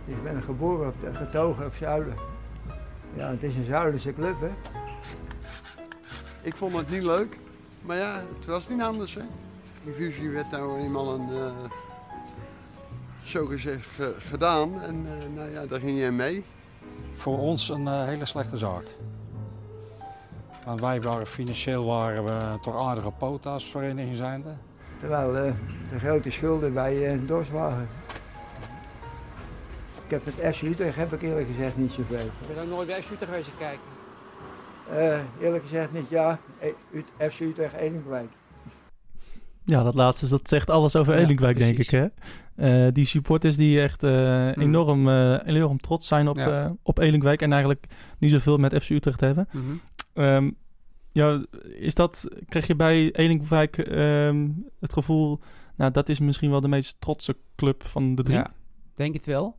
[0.04, 2.14] Dus ik ben geboren, op, getogen op Zuilen.
[3.14, 4.50] Ja, het is een Zuilense club, hè.
[6.42, 7.36] Ik vond het niet leuk,
[7.82, 9.22] maar ja, het was niet anders hè.
[9.84, 11.70] Die fusie werd nou eenmaal een, eh
[13.22, 16.44] zo gezegd ge- gedaan en eh, nou ja, daar ging je mee.
[17.12, 18.84] Voor ons een eh, hele slechte zaak.
[20.64, 24.50] Want wij waren financieel waren we toch aardige poten als vereniging zijnde.
[24.98, 25.52] Terwijl eh,
[25.88, 27.88] de grote schulden bij eh waren.
[30.04, 32.18] Ik heb het FC Utrecht, heb ik eerlijk gezegd niet zoveel.
[32.18, 33.80] Ik ben ook nooit bij Utrecht geweest te kijken.
[34.90, 36.38] Eh, eerlijk gezegd niet, ja.
[36.60, 38.30] E- FC Utrecht Elinkwijk.
[39.64, 41.90] Ja, dat laatste dat zegt alles over Ja, Elinkwijk, denk ik.
[41.90, 42.06] Hè?
[42.56, 46.42] Eh, die supporters die echt eh, enorm, eh, enorm trots zijn op, Mm.
[46.42, 46.64] Ja.
[46.64, 47.42] eh, op Elinkwijk.
[47.42, 47.86] En eigenlijk
[48.18, 49.48] niet zoveel met FC Utrecht hebben.
[49.52, 49.64] Mhm.
[50.14, 50.50] Ehm,
[51.12, 54.48] ja, is dat, krijg je bij Elinkwijk ehm,
[54.80, 55.40] het gevoel...
[55.76, 58.36] Nou, dat is misschien wel de meest trotse club van de drie.
[58.36, 58.52] Ja,
[58.94, 59.54] denk het wel.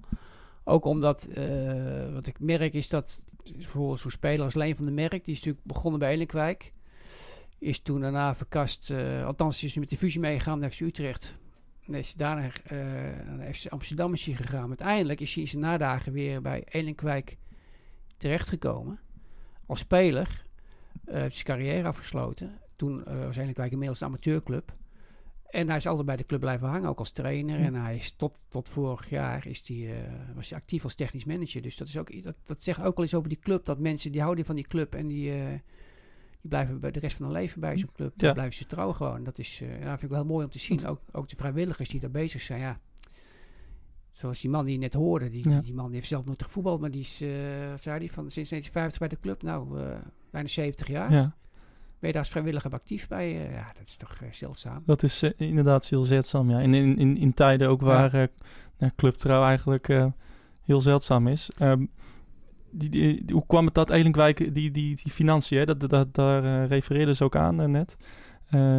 [0.63, 4.93] Ook omdat, eh, wat ik merk is dat bijvoorbeeld zo'n speler als Leen van der
[4.93, 6.73] Merk, die is natuurlijk begonnen bij Elinkwijk,
[7.57, 11.37] is toen daarna verkast, eh, althans is met de fusie meegegaan naar FC Utrecht.
[11.85, 12.77] En is daarna eh,
[13.37, 14.67] naar FC Amsterdam is hij gegaan.
[14.67, 17.37] Uiteindelijk is hij in zijn nadagen weer bij Elinkwijk
[18.17, 18.99] terechtgekomen.
[19.65, 20.45] Als speler
[21.05, 22.59] heeft zijn carrière afgesloten.
[22.75, 24.75] Toen was Elinkwijk inmiddels een amateurclub.
[25.51, 27.59] En hij is altijd bij de club blijven hangen, ook als trainer.
[27.59, 29.95] En hij is tot, tot vorig jaar is die, eh,
[30.35, 31.61] was hij actief als technisch manager.
[31.61, 33.65] Dus dat, is ook, dat, dat zegt ook wel eens over die club.
[33.65, 35.47] Dat mensen die houden van die club en die, eh,
[36.41, 38.11] die blijven bij de rest van hun leven bij zo'n club.
[38.15, 38.25] Ja.
[38.25, 39.23] Dan blijven ze trouw gewoon.
[39.23, 40.85] Dat is, ja, vind ik wel heel mooi om te zien.
[40.85, 42.59] Ook, ook de vrijwilligers die daar bezig zijn.
[42.59, 42.79] Ja.
[44.09, 45.29] Zoals die man die je net hoorde.
[45.29, 45.61] Die, Ja.
[45.61, 46.79] die man heeft zelf nooit gevoetbald.
[46.79, 47.23] Maar die is,
[47.69, 49.41] wat zei die, van sinds 1950 bij de club.
[49.41, 49.79] Nou,
[50.31, 51.11] bijna 70 jaar.
[51.11, 51.35] Ja.
[52.01, 53.47] Ben je daar als vrijwilliger actief bij?
[53.47, 54.83] eh, ja, dat is toch eh, zeldzaam.
[54.85, 56.59] Dat is eh, inderdaad heel zeldzaam, ja.
[56.59, 58.11] In, in, in, in tijden ook waar
[58.77, 59.87] nou, clubtrouw eigenlijk
[60.61, 61.49] heel zeldzaam is.
[61.57, 61.85] Ehm,
[62.71, 66.13] die, die, die- hoe kwam het dat Elinkwijk, die, die, die financiën, hè, dat, dat,
[66.13, 67.97] daar refereerden ze ook aan net,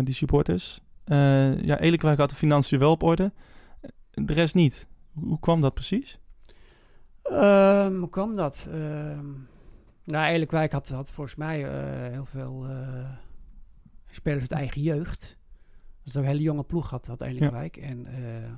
[0.04, 0.80] die supporters.
[1.04, 3.32] Ja, Elinkwijk had de financiën wel op orde,
[4.10, 4.86] de rest niet.
[5.12, 6.18] Hoe, hoe kwam dat precies?
[7.22, 8.68] Ehm, hoe kwam dat?
[8.72, 9.26] Ehm
[10.04, 12.66] nou, Elinkwijk had, had volgens mij eh, heel veel...
[12.68, 13.10] eh,
[14.10, 15.38] spelers uit eigen jeugd.
[16.04, 17.76] Dat is een hele jonge ploeg had, had Elinkwijk.
[17.76, 18.50] En eh,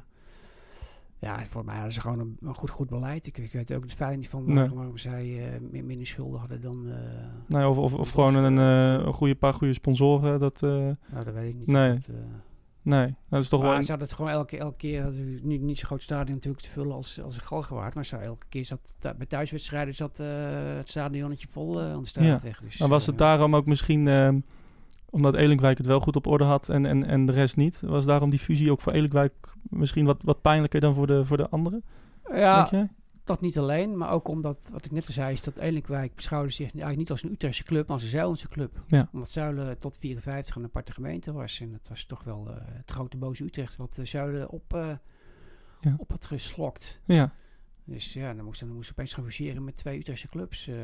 [1.19, 3.27] ja, voor mij hadden ze gewoon een, een goed, goed beleid.
[3.27, 4.69] Ik, ik weet ook het fijn niet van Nee.
[4.69, 6.93] waarom, zij min- minder schulden hadden dan...
[7.47, 10.41] Nee, of, of, of gewoon Dos, een, een goede paar goede sponsoren.
[10.41, 11.67] Dat, Nou, dat weet ik niet.
[11.67, 12.11] Nee, dat,
[12.85, 13.79] nee, dat is toch maar wel...
[13.79, 16.62] een- ze hadden het gewoon elke, elke keer, ze niet, niet zo'n groot stadion natuurlijk
[16.64, 17.94] te vullen als, als Galgenwaard.
[17.94, 20.27] Maar zo elke keer zat, bij thuiswedstrijden zat eh,
[20.77, 22.61] het stadionnetje vol eh aan de straatweg.
[22.61, 24.40] Dus, maar was het eh, daarom ook misschien, ehm,
[25.11, 28.05] omdat Elinkwijk het wel goed op orde had en, en, en de rest niet, was
[28.05, 31.49] daarom die fusie ook voor Elinkwijk misschien wat, wat pijnlijker dan voor de, voor de
[31.49, 31.83] anderen?
[32.33, 32.68] Ja?
[33.25, 36.51] Dat niet alleen, maar ook omdat, wat ik net al zei, is dat Elinkwijk beschouwde
[36.51, 38.83] zich eigenlijk niet als een Utrechtse club, maar als een Zuilense club.
[38.87, 39.09] Ja.
[39.13, 41.61] Omdat Zuilen tot 54 een aparte gemeente was.
[41.61, 44.89] En het was toch wel eh, het grote boze Utrecht wat uh, Zuilen op, uh,
[45.81, 45.95] Ja.
[45.99, 47.01] op had geslokt.
[47.05, 47.33] Ja.
[47.85, 50.67] Dus ja, dan moest, dan moest opeens gaan fuseren met twee Utrechtse clubs.
[50.69, 50.75] eh.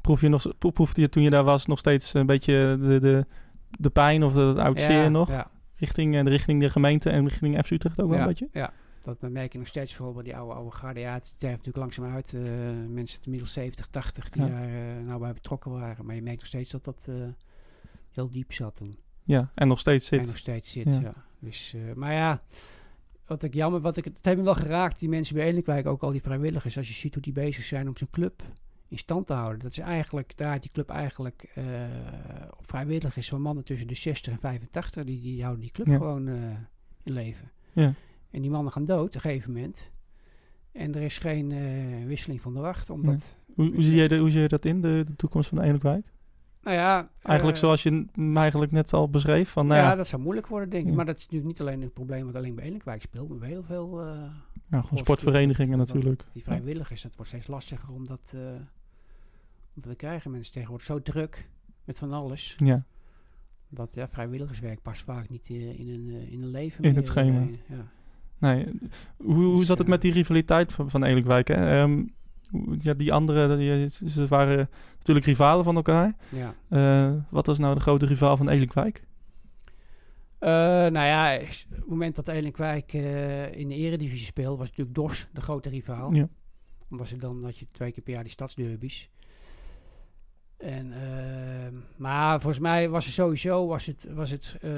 [0.00, 3.00] Proef je nog, pro- proefde je toen je daar was nog steeds een beetje de,
[3.00, 3.26] de,
[3.70, 5.28] de pijn of oud zeer Ja, nog?
[5.28, 5.50] ja.
[5.76, 8.48] Richting, eh, de richting de gemeente en richting FC Utrecht ook wel een beetje?
[8.52, 8.72] Ja,
[9.04, 11.00] dat merk je nog steeds vooral bij die oude, oude garde.
[11.00, 12.34] Ja, het sterft natuurlijk langzaam uit.
[12.34, 12.40] eh,
[12.88, 14.48] mensen inmiddels 70, 80 die Ja.
[14.48, 16.04] daar eh, nou bij betrokken waren.
[16.06, 17.14] Maar je merkt nog steeds dat dat eh,
[18.10, 18.98] heel diep zat toen.
[19.22, 20.20] Ja, en nog steeds zit.
[20.20, 21.00] En nog steeds zit, Ja.
[21.00, 21.12] ja.
[21.38, 22.42] Dus, maar ja,
[23.26, 26.02] wat ik jammer, wat ik, het heeft me wel geraakt, die mensen bij Elinkwijk, ook
[26.02, 28.42] al die vrijwilligers, als je ziet hoe die bezig zijn om zijn club
[28.88, 29.58] in stand te houden.
[29.60, 31.52] Dat is eigenlijk, daar die club eigenlijk
[32.58, 35.96] op vrijwilligers van mannen tussen de 60 en 85, die, die houden die club Ja.
[35.96, 36.28] gewoon
[37.02, 37.50] in leven.
[37.72, 37.94] Ja.
[38.32, 39.92] En die mannen gaan dood op een gegeven moment.
[40.72, 43.36] En er is geen eh, wisseling van de wacht, omdat...
[43.46, 43.56] Nee.
[43.56, 46.12] Hoe, hoe, zie jij de, hoe zie je dat in, de, de toekomst van Elinkwijk?
[46.62, 49.50] Nou ja, Eigenlijk eh, zoals je hem eigenlijk net al beschreef.
[49.50, 50.90] Van, nou ja, ja, dat zou moeilijk worden, denk ik.
[50.90, 50.96] Ja.
[50.96, 53.48] Maar dat is natuurlijk niet alleen een probleem wat alleen bij Elinkwijk speelt, maar bij
[53.48, 53.88] heel veel...
[53.90, 54.34] gewoon
[54.70, 55.00] sportclubs.
[55.00, 56.22] sportverenigingen Dat- dat- natuurlijk.
[56.32, 58.36] Die vrijwilligers, het wordt steeds lastiger om dat,
[59.74, 60.30] om dat te krijgen.
[60.30, 61.48] Mensen tegenwoordig zo druk
[61.84, 62.54] met van alles.
[62.58, 62.84] Ja.
[63.68, 67.46] Dat ja, vrijwilligerswerk past vaak niet in een, in een leven in meer, het schema.
[67.68, 67.90] ja.
[68.42, 68.66] Nee.
[69.16, 71.48] Hoe, hoe Dus, zat het eh, met die rivaliteit van, van Elinkwijk?
[71.48, 71.80] Hè?
[71.80, 72.04] Ehm,
[72.80, 76.16] ja, die anderen, die, ze waren natuurlijk rivalen van elkaar.
[76.28, 76.54] Ja.
[76.68, 79.02] Eh, wat was nou de grote rivaal van Elinkwijk?
[80.38, 82.92] Eh, nou ja, op het moment dat Elinkwijk
[83.52, 86.14] in de eredivisie speelde, was natuurlijk DOS de grote rivaal.
[86.14, 86.28] Ja.
[86.90, 89.10] Omdat ze dan had je twee keer per jaar die stadsderbies.
[90.62, 94.70] En, eh, maar volgens mij was het sowieso, was het, was het uh,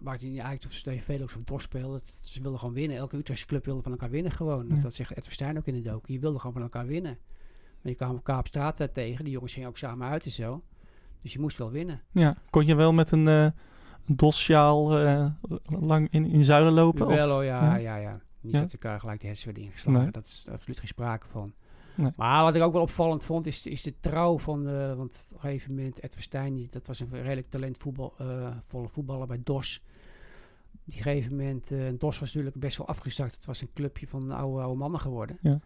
[0.00, 2.00] maakt het niet uit of ze tegen Velox of DOS speelden.
[2.22, 2.96] Ze wilden gewoon winnen.
[2.96, 4.66] Elke Utrechtse club wilde van elkaar winnen gewoon.
[4.68, 4.80] Ja.
[4.80, 6.12] Dat zegt Ed ook in de docu.
[6.12, 7.18] Je wilde gewoon van elkaar winnen.
[7.80, 9.24] Maar je kwam elkaar op straat weer tegen.
[9.24, 10.62] Die jongens gingen ook samen uit en zo.
[11.22, 12.02] Dus je moest wel winnen.
[12.12, 13.46] Ja, kon je wel met een, eh
[15.06, 15.26] eh,
[15.64, 17.06] lang in, in zuilen lopen?
[17.06, 18.20] Wel, ja, ja, ja.
[18.40, 18.60] Niet Ja?
[18.60, 20.02] dat elkaar gelijk de hersens werden ingeslagen.
[20.02, 20.10] Nee.
[20.10, 21.52] Dat is absoluut geen sprake van.
[21.98, 22.12] Nee.
[22.16, 24.68] Maar wat ik ook wel opvallend vond, is, is de trouw van...
[24.68, 28.88] eh, want op een gegeven moment, Ed die, dat was een redelijk talentvolle voetbal, volle
[28.88, 29.82] voetballer bij DOS.
[30.72, 33.34] Op een gegeven moment, eh DOS was natuurlijk best wel afgezakt.
[33.34, 35.38] Het was een clubje van oude, oude mannen geworden.
[35.42, 35.60] Ja.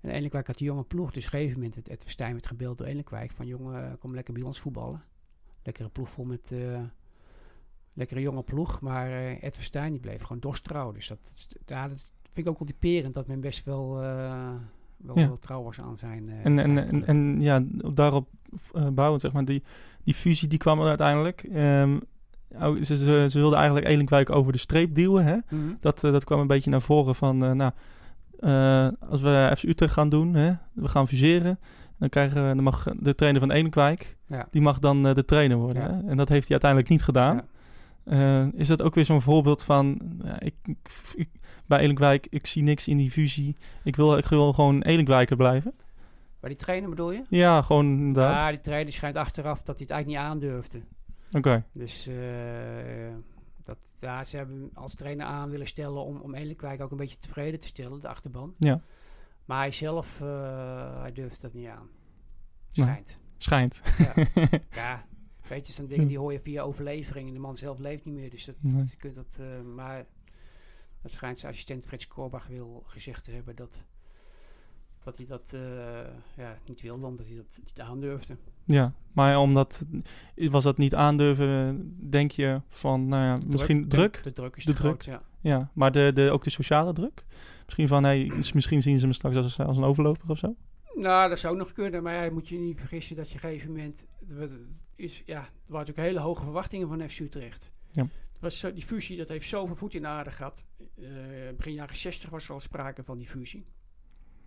[0.00, 1.12] En Elinkwijk had die jonge ploeg.
[1.12, 3.30] Dus op een gegeven moment, werd Ed Verstijn werd gebeeld door Elinkwijk.
[3.32, 5.02] Van jongen, kom lekker bij ons voetballen.
[5.62, 6.52] Lekkere ploeg vol met...
[6.52, 6.82] eh,
[7.92, 8.80] lekkere jonge ploeg.
[8.80, 10.92] Maar eh Ed Verstijn die bleef gewoon dorstrouw.
[10.92, 14.54] Dus dat, ja, dat vind ik ook wel typerend dat men best wel, eh,
[15.06, 15.26] wel, Ja.
[15.26, 16.28] wel trouw was aan zijn.
[16.28, 17.62] eh, En, en, en, en ja,
[17.94, 18.28] daarop
[18.74, 19.62] eh, bouwend, zeg maar, die,
[20.04, 21.44] die fusie die kwam er uiteindelijk.
[22.60, 25.24] Oh, ze, ze, ze wilden eigenlijk Elinkwijk over de streep duwen.
[25.24, 25.36] Hè?
[25.50, 25.74] Mhm.
[25.80, 27.70] dat, eh, dat kwam een beetje naar voren van, nou,
[29.08, 31.58] als we FC Utrecht gaan doen, hè, we gaan fuseren,
[31.98, 34.46] dan, krijgen we, dan mag de trainer van Elinkwijk, Ja.
[34.50, 35.82] die mag dan de trainer worden.
[35.82, 36.08] Hè?
[36.10, 37.42] En dat heeft hij uiteindelijk niet gedaan.
[38.04, 40.54] Eh, is dat ook weer zo'n voorbeeld van, ja, ik,
[41.14, 41.28] ik,
[41.66, 43.56] bij Elinkwijk, ik zie niks in die fusie.
[43.84, 45.74] Ik wil, ik wil gewoon Elinkwijker blijven.
[46.40, 47.22] Bij die trainer bedoel je?
[47.28, 48.36] Ja, gewoon inderdaad.
[48.36, 50.80] Ja, die trainer schijnt achteraf dat hij het eigenlijk niet aandurfde.
[51.32, 51.64] Oké.
[51.72, 52.14] Dus eh,
[53.64, 57.18] dat, ja, ze hebben als trainer aan willen stellen om, om Elinkwijk ook een beetje
[57.18, 58.54] tevreden te stellen, de achterban.
[58.58, 58.80] Ja.
[59.44, 61.88] Maar hij zelf, eh, hij durft dat niet aan.
[62.72, 63.18] Nee, Schijnt.
[63.36, 63.80] schijnt.
[63.98, 64.12] Ja.
[64.82, 65.04] ja,
[65.48, 67.28] weet je, zo'n dingen die hoor je via overlevering.
[67.28, 68.76] En de man zelf leeft niet meer, dus dat, Nee.
[68.76, 69.38] dat- je kunt dat...
[69.40, 70.06] eh, maar
[71.02, 73.84] dat schijnt zijn assistent Frits Korbach wil gezegd te hebben dat,
[75.04, 75.60] dat hij dat eh,
[76.36, 78.36] ja, niet wilde, omdat hij dat niet aandurfde.
[78.64, 79.84] Ja, maar omdat
[80.34, 84.20] was dat niet aandurven, denk je van, nou ja, misschien druk?
[84.24, 85.02] de druk is de druk.
[85.02, 85.20] groot, ja.
[85.40, 87.24] Ja, maar de, de, ook de sociale druk?
[87.64, 90.54] Misschien van, hey, misschien zien ze me straks als, als een overloper of zo?
[90.94, 93.48] Nou, dat zou nog kunnen, maar ja, moet je niet vergissen dat je op een
[93.50, 94.06] gegeven moment...
[94.96, 97.72] Is, ja, er waren natuurlijk hele hoge verwachtingen van FC Utrecht.
[97.92, 98.02] Ja.
[98.02, 100.64] Het was zo, die fusie, dat heeft zoveel voet in de aarde gehad.
[100.94, 101.06] Eh,
[101.56, 103.64] begin jaren 60 was er al sprake van die fusie.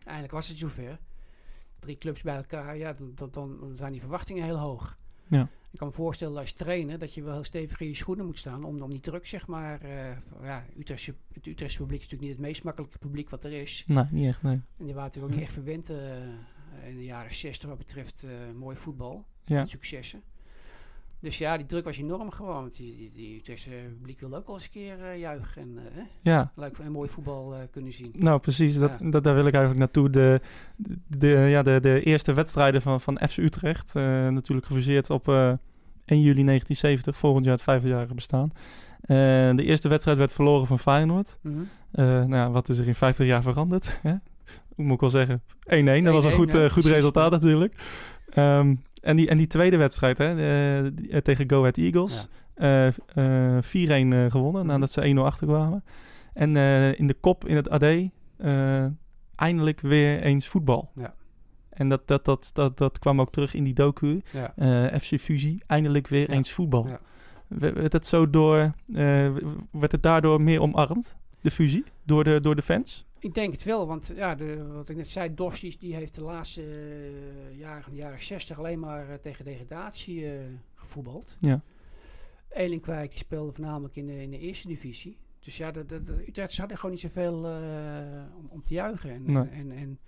[0.04, 1.00] Eindelijk was het zover.
[1.80, 3.30] Drie clubs bij elkaar, ja, dan, dan,
[3.60, 4.98] dan, zijn die verwachtingen heel hoog.
[5.28, 5.50] Ja.
[5.72, 8.38] Ik kan me voorstellen als trainer dat je wel heel stevig in je schoenen moet
[8.40, 9.82] staan om, om die druk, zeg maar.
[9.82, 13.44] eh, van- ja, Utrechtse, het Utrechtse publiek is natuurlijk niet het meest makkelijke publiek wat
[13.44, 13.84] er is.
[13.88, 14.54] Nee, niet echt, nee.
[14.78, 16.24] En die waren natuurlijk ook niet echt verwend eh,
[16.88, 19.26] in de jaren 60 wat betreft mooi voetbal.
[19.46, 19.60] Ja.
[19.60, 20.24] En successen.
[21.20, 22.54] Dus ja, die druk was enorm gewoon.
[22.56, 25.78] Want die, die, die Utrechtse publiek wilde ook wel eens een keer eh, juichen en
[25.96, 26.52] eh, Ja.
[26.56, 28.12] leuk en mooi voetbal eh, kunnen zien.
[28.14, 28.78] Nou, precies.
[28.78, 29.10] Dat, Ja.
[29.10, 30.10] dat, daar wil ik eigenlijk naartoe.
[30.10, 30.42] De,
[31.08, 33.94] de, ja, de, de eerste wedstrijden van, van FC Utrecht.
[33.94, 35.52] natuurlijk gefuseerd op eh
[36.06, 38.52] 1 juli 1970, volgend jaar het vijfjarige bestaan.
[39.56, 41.38] De eerste wedstrijd werd verloren van Feyenoord.
[41.42, 41.64] Mhm.
[41.92, 44.00] Nou ja, wat is er in 50 jaar veranderd?
[44.02, 44.14] Hè?
[44.76, 45.42] Hoe moet ik wel zeggen?
[46.02, 47.76] 1-1, dat was een 1-1, goed, goed resultaat natuurlijk.
[48.30, 52.28] Ehm, en, die, en die tweede wedstrijd hè, eh, eh, tegen Go Ahead Eagles.
[52.54, 52.94] eh, eh,
[53.62, 54.72] 4-1 eh, gewonnen Mhm.
[54.72, 55.84] nadat ze 1-0 achterkwamen.
[56.34, 56.56] En
[56.98, 57.86] in de kop in het AD
[59.36, 60.92] eindelijk weer eens voetbal.
[60.96, 61.14] Ja.
[61.70, 64.22] En dat, dat, dat, dat, dat kwam ook terug in die docu.
[64.32, 64.54] Ja.
[65.00, 66.36] FC Fusie, eindelijk weer Ja.
[66.36, 66.88] eens voetbal.
[66.88, 67.00] Ja.
[67.48, 68.72] Werd het zo door,
[69.72, 73.07] werd het daardoor meer omarmd, de fusie, door de, door de fans?
[73.20, 76.24] Ik denk het wel, want ja, de, wat ik net zei, Dorsies die heeft de
[76.24, 80.40] laatste eh, jaren, de jaren 60 alleen maar eh, tegen degradatie eh,
[80.74, 81.38] gevoetbald.
[81.40, 81.62] Ja.
[82.50, 85.18] Elinkwijk die speelde voornamelijk in de, in de eerste divisie.
[85.40, 87.34] Dus ja, de, de, de Utrechters hadden gewoon niet zoveel
[88.38, 89.10] om, om te juichen.
[89.12, 89.48] En, Nee.
[89.48, 90.00] en, en,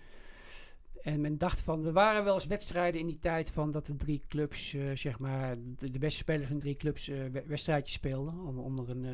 [1.02, 3.96] en men dacht van, er waren wel eens wedstrijden in die tijd van dat de
[3.96, 8.40] drie clubs, zeg maar, de, de beste spelers van drie clubs we- wedstrijdjes speelden.
[8.40, 9.06] Onder, onder een,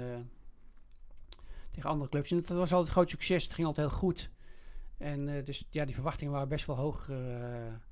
[1.75, 2.31] tegen andere clubs.
[2.31, 3.43] En dat was altijd een groot succes.
[3.43, 4.29] Het ging altijd heel goed.
[4.97, 7.17] En eh, dus ja, die verwachtingen waren best wel hoog eh,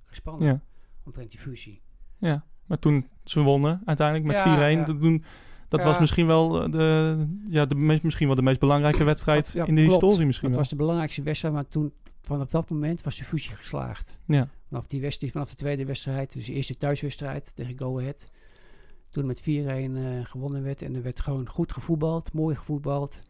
[0.05, 0.47] gespannen.
[0.47, 0.61] Ja.
[1.03, 1.81] Omtrent die fusie.
[2.17, 4.77] Ja, maar toen ze wonnen uiteindelijk met Ja, 4-1.
[4.79, 4.83] ja.
[4.83, 5.23] Toen,
[5.67, 5.85] dat Ja.
[5.85, 9.65] was misschien wel, eh, de, ja, de meest, misschien wel de meest belangrijke wedstrijd Ja,
[9.65, 10.01] in de klopt.
[10.01, 10.63] historie misschien Dat wel.
[10.63, 14.19] was de belangrijkste wedstrijd, maar toen, vanaf dat moment was de fusie geslaagd.
[14.25, 14.47] Ja.
[14.67, 18.29] Vanaf, die wedstrijd, vanaf de tweede wedstrijd, dus de eerste thuiswedstrijd tegen Go Ahead.
[19.09, 19.45] Toen met 4-1
[19.97, 23.21] eh, gewonnen werd en er werd gewoon goed gevoetbald, mooi gevoetbald,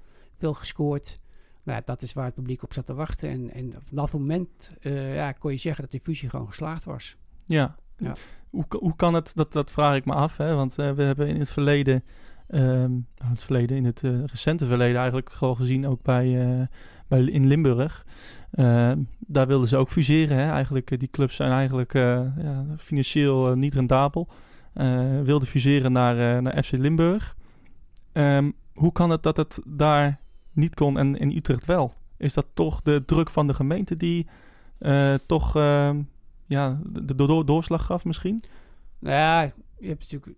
[0.43, 1.19] veel gescoord.
[1.63, 3.29] Nou, dat is waar het publiek op zat te wachten.
[3.29, 6.83] En, en vanaf dat moment eh, ja, kon je zeggen dat die fusie gewoon geslaagd
[6.83, 7.17] was.
[7.45, 7.75] Ja.
[7.97, 8.15] Ja.
[8.49, 10.55] Hoe, hoe kan het, dat, dat vraag ik me af, hè?
[10.55, 12.03] want eh, we hebben in het verleden,
[12.47, 16.67] ehm, nou, het verleden, in het eh, recente verleden eigenlijk gewoon gezien, ook bij,
[17.07, 18.05] bij in Limburg.
[18.51, 20.37] Ehm, daar wilden ze ook fuseren.
[20.37, 20.51] Hè?
[20.51, 24.27] Eigenlijk, die clubs zijn eigenlijk ja, financieel niet rendabel.
[25.23, 27.35] Wilden fuseren naar, naar FC Limburg.
[28.11, 30.22] Ehm, hoe kan het dat het daar
[30.53, 31.93] niet kon en in Utrecht wel?
[32.17, 34.27] Is dat toch de druk van de gemeente die
[34.77, 36.01] eh, toch ehm,
[36.45, 38.43] ja, de, de door- doorslag gaf misschien?
[38.99, 39.41] Nou ja,
[39.79, 40.37] je hebt natuurlijk.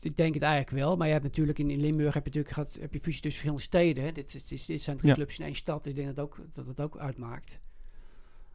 [0.00, 2.54] Ik denk het eigenlijk wel, maar je hebt natuurlijk in, in Limburg heb je natuurlijk
[2.54, 4.04] gehad, heb je fusie tussen verschillende steden.
[4.04, 4.12] Hè.
[4.12, 5.16] Dit, is- dit, zijn drie Ja.
[5.16, 5.86] clubs in één stad.
[5.86, 7.60] Ik denk dat, ook, dat het ook uitmaakt.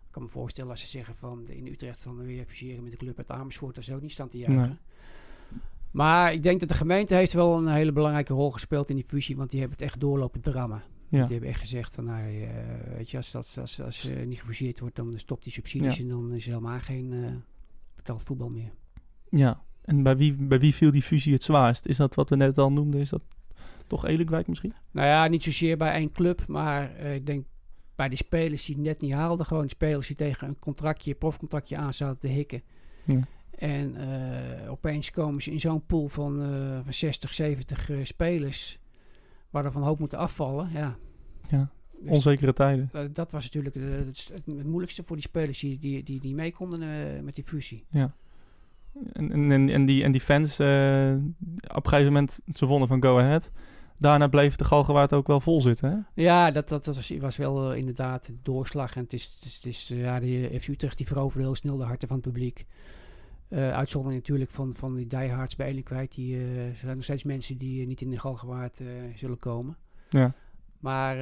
[0.06, 2.98] Ik kan me voorstellen als ze zeggen van in Utrecht van weer fuseren met de
[2.98, 4.38] club uit Amersfoort, dat is ook niet staan te.
[4.38, 4.76] Nee.
[5.92, 9.06] Maar ik denk dat de gemeente heeft wel een hele belangrijke rol gespeeld in die
[9.08, 10.84] fusie, want die hebben het echt doorlopen drammen.
[11.10, 11.24] Ja.
[11.24, 12.50] Die hebben echt gezegd van, nou, eh,
[12.96, 16.02] weet je, als, als, als, als eh, niet gefuseerd wordt, dan stopt die subsidies Ja.
[16.02, 17.32] en dan is er helemaal geen eh,
[17.96, 18.72] betaald voetbal meer.
[19.30, 19.64] Ja.
[19.82, 21.86] En bij wie, bij wie viel die fusie het zwaarst?
[21.86, 23.00] Is dat wat we net al noemden?
[23.00, 23.22] Is dat
[23.88, 24.74] toch Elinkwijk misschien?
[24.92, 27.46] Nou ja, niet zozeer bij één club, maar ik denk
[27.96, 29.46] bij die spelers die het net niet haalden.
[29.46, 32.62] Gewoon spelers die tegen een contractje, profcontractje aan zaten te hikken.
[33.06, 33.28] Ja.
[33.62, 38.80] En eh, opeens komen ze in zo'n pool van, eh, van 60, 70 eh, spelers,
[39.50, 40.70] waar er van hoop moeten afvallen.
[40.74, 40.96] Ja.
[41.50, 41.70] Ja.
[42.00, 42.90] Dus Onzekere tijden.
[42.92, 46.52] dat- dat was natuurlijk het, het, moeilijkste voor die spelers die, die, die, die mee
[46.54, 46.80] konden
[47.24, 47.86] met die fusie.
[47.90, 48.14] Ja.
[49.14, 51.36] En, en, en, die, en die fans, op een
[51.84, 53.52] gegeven moment, ze wonnen van Go Ahead.
[53.98, 56.22] Daarna bleef de Galgenwaard ook wel vol zitten, hè?
[56.24, 58.96] Ja, dat, dat, dat was, was wel inderdaad de doorslag.
[58.96, 61.78] En het is, het is, het is, ja, de FC Utrecht die veroverde heel snel
[61.78, 62.66] de harten van het publiek.
[63.52, 66.12] Eh uitzondering natuurlijk van, van die diehards bij Elinkwijk.
[66.16, 68.82] Die eh, zijn nog steeds mensen die eh, niet in de Galgenwaard
[69.16, 69.78] zullen komen.
[70.10, 70.34] Ja.
[70.80, 71.16] Maar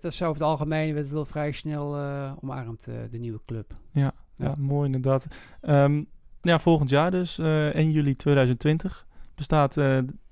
[0.00, 1.96] dat is over het algemeen werd wel vrij snel
[2.40, 3.72] omarmd, de nieuwe club.
[3.92, 4.54] Ja, ja.
[4.58, 5.26] mooi inderdaad.
[5.60, 6.02] Ehm,
[6.42, 9.72] ja, volgend jaar dus, eh 1 juli 2020, bestaat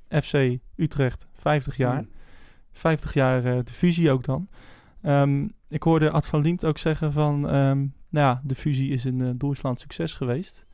[0.08, 2.00] FC Utrecht 50 jaar.
[2.00, 2.08] Mm.
[2.74, 4.48] 50 jaar eh, de fusie ook dan.
[5.02, 9.04] Ehm, ik hoorde Ad van Liemt ook zeggen van, ehm, nou ja, de fusie is
[9.04, 10.64] een eh, doorslaand succes geweest.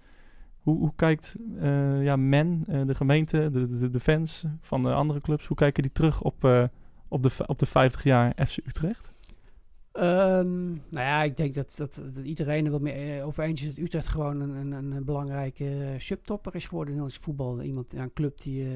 [0.63, 4.93] Hoe, hoe kijkt eh, ja, men, eh, de gemeente, de, de, de fans van de
[4.93, 6.65] andere clubs, hoe kijken die terug op, eh,
[7.09, 9.13] op, de, op de 50 jaar FC Utrecht?
[9.93, 13.69] Ehm, nou ja, ik denk dat, dat, dat iedereen er wel mee over eens is
[13.69, 17.63] dat Utrecht gewoon een, een, een, belangrijke subtopper is geworden in ons voetbal.
[17.63, 18.67] Iemand, ja, een club die,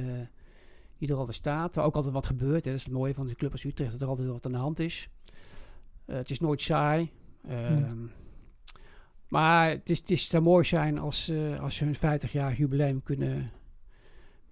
[0.98, 2.64] die er altijd staat, waar ook altijd wat gebeurt.
[2.64, 2.70] Hè.
[2.70, 4.59] Dat is het mooie van een club als Utrecht, dat er altijd wat aan de
[4.59, 5.09] hand is.
[6.04, 7.11] Het is nooit saai.
[7.48, 8.06] Ehm,
[9.35, 12.53] Maar het, is, het is, zou mooi zijn als, eh, als ze hun 50 jaar
[12.53, 13.51] jubileum kunnen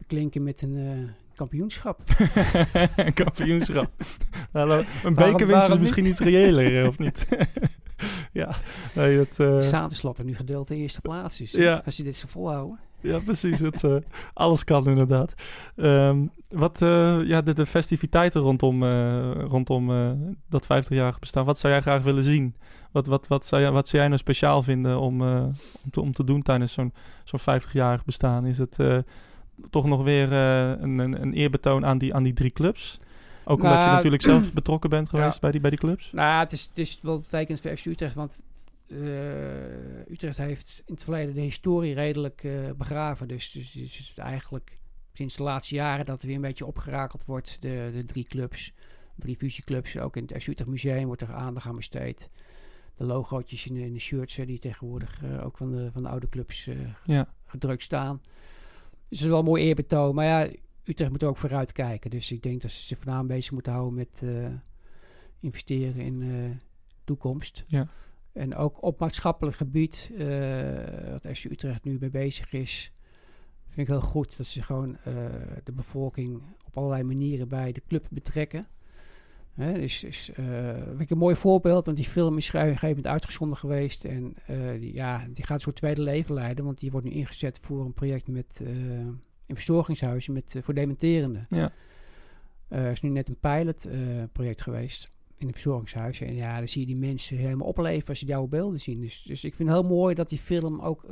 [0.07, 2.01] klinken met een eh, kampioenschap.
[2.97, 3.91] een kampioenschap.
[4.53, 6.13] nou, een bekerwinst is misschien niet?
[6.13, 7.29] iets reëler, eh, of niet?
[8.33, 8.55] ja,
[8.95, 9.39] nee, dat...
[10.19, 11.53] er nu gedeeld de eerste plaats is.
[11.53, 11.83] Ja.
[11.85, 12.79] Als je dit zo volhouden.
[13.01, 13.59] Ja, precies.
[13.59, 13.85] Het,
[14.35, 15.35] alles kan inderdaad.
[15.77, 16.79] Ehm, wat,
[17.25, 18.85] ja, de, de festiviteiten rondom,
[19.33, 19.87] rondom
[20.49, 22.55] dat 50-jarig bestaan, wat zou jij graag willen zien?
[22.93, 25.45] Wat, wat, wat, zou, jij, wat zou jij nou speciaal vinden om, eh,
[25.85, 26.93] om, te, om te doen tijdens zo'n
[27.25, 28.47] zo'n 50-jarig bestaan?
[28.47, 28.99] Is het eh,
[29.71, 32.99] toch nog weer eh, een, een, een eerbetoon aan die, aan die drie clubs?
[33.45, 35.41] Ook omdat je Nou, natuurlijk zelf betrokken bent geweest ja.
[35.41, 36.13] bij, die, bij die clubs?
[36.13, 38.45] Nou, het is, het is wel betekend voor FC Utrecht, want
[40.11, 43.29] Utrecht heeft in het verleden de historie redelijk begraven.
[43.29, 44.79] Dus, dus, dus het is eigenlijk
[45.13, 48.73] sinds de laatste jaren dat er weer een beetje opgerakeld wordt, de, de drie clubs,
[49.17, 49.99] drie fusieclubs.
[49.99, 52.31] Ook in het FC Utrecht Museum wordt er aandacht aan besteed.
[52.95, 56.03] De logootjes in de, in de shirts hè, die tegenwoordig eh, ook van de, van
[56.03, 57.35] de oude clubs eh, Ja.
[57.47, 58.21] gedrukt staan.
[59.09, 60.15] Dus het is wel een mooi eerbetoon.
[60.15, 60.51] Maar ja,
[60.85, 62.11] Utrecht moet er ook vooruit kijken.
[62.11, 64.51] Dus ik denk dat ze zich voornamelijk bezig moeten houden met eh,
[65.41, 66.61] investeren in
[67.05, 67.65] toekomst.
[67.67, 67.89] Ja.
[68.33, 70.11] En ook op maatschappelijk gebied,
[71.11, 72.93] wat FC Utrecht nu mee bezig is,
[73.69, 74.97] vind ik heel goed dat ze gewoon
[75.65, 78.67] de bevolking op allerlei manieren bij de club betrekken.
[79.55, 80.77] Hè, dus is, eh,
[81.09, 84.05] een mooi voorbeeld, want die film is op een gegeven moment uitgezonden geweest.
[84.05, 87.13] En eh, die, ja, die gaat een soort tweede leven leiden, want die wordt nu
[87.13, 88.71] ingezet voor een project met, eh
[89.47, 91.47] in verzorgingshuizen met, voor dementerenden.
[91.51, 91.73] Ja.
[92.91, 96.21] Is nu net een pilotproject project geweest in een verzorgingshuis.
[96.21, 99.01] En ja, dan zie je die mensen helemaal opleven als je die oude beelden zien.
[99.01, 101.07] Dus, dus ik vind het heel mooi dat die film ook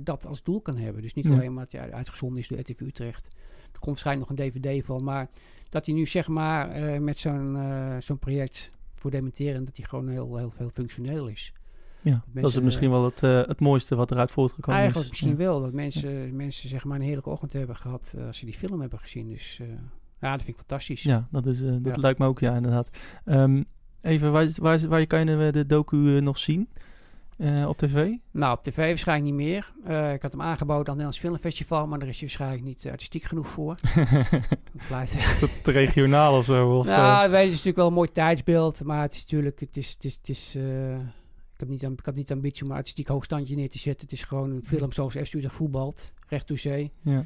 [0.00, 1.02] dat als doel kan hebben.
[1.02, 1.32] Dus niet Ja.
[1.32, 3.28] alleen maar dat hij uitgezonden is door RTV Utrecht.
[3.72, 5.04] Er komt waarschijnlijk nog een dvd van.
[5.04, 5.30] Maar
[5.70, 9.64] dat hij nu zeg maar eh, met zo'n eh, zo'n project voor dementeren...
[9.64, 11.52] dat hij gewoon heel, heel, heel functioneel is.
[12.02, 15.10] Ja, dat is misschien wel het, eh, het mooiste wat eruit voortgekomen Eigenlijk is.
[15.20, 15.44] misschien Ja.
[15.46, 15.60] wel.
[15.60, 18.80] Dat mensen, mensen zeg maar een heerlijke ochtend hebben gehad eh, als ze die film
[18.80, 19.28] hebben gezien.
[19.28, 19.60] Dus
[20.20, 21.02] ja, dat vind ik fantastisch.
[21.02, 21.94] Ja, dat, is, dat Ja.
[21.96, 22.90] lijkt me ook, ja, inderdaad.
[23.24, 23.62] Ehm,
[24.00, 26.68] even, waar, waar, waar kan je de, docu nog zien?
[27.40, 28.10] Eh, op tv?
[28.30, 29.72] Nou, op tv waarschijnlijk niet meer.
[29.84, 32.84] Eh, ik had hem aangeboden aan het Nederlands Filmfestival, maar daar is hij waarschijnlijk niet
[32.84, 33.76] eh, artistiek genoeg voor.
[33.82, 36.78] Het blijft- te, te regionaal of zo?
[36.78, 39.60] Of, nou, weet je, het is natuurlijk wel een mooi tijdsbeeld, maar het is natuurlijk,
[39.60, 42.70] het is, het is, het is ik, heb niet, ik had niet de ambitie om
[42.70, 44.06] een artistiek hoogstandje neer te zetten.
[44.08, 46.92] Het is gewoon een film zoals FC Utrecht voetbalt, recht door zee.
[47.02, 47.24] Ja.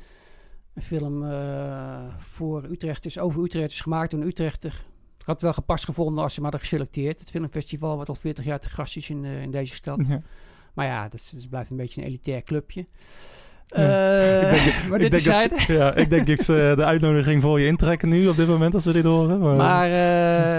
[0.74, 1.24] Een film
[2.18, 4.84] voor Utrecht is over Utrecht, is gemaakt door een Utrechter.
[5.24, 7.20] Ik had het wel gepast gevonden als ze maar hadden geselecteerd.
[7.20, 10.06] Het filmfestival wat al 40 jaar te gast is in, eh, in deze stad.
[10.08, 10.22] Ja.
[10.74, 12.84] Maar ja, dat, dat blijft een beetje een elitair clubje.
[13.66, 14.42] Ja.
[14.42, 17.42] Eh, ik denk, maar ik dit denk dat ja, ik denk dat ze de uitnodiging
[17.42, 19.38] voor je intrekken nu op dit moment als we dit horen.
[19.40, 19.88] Maar, Maar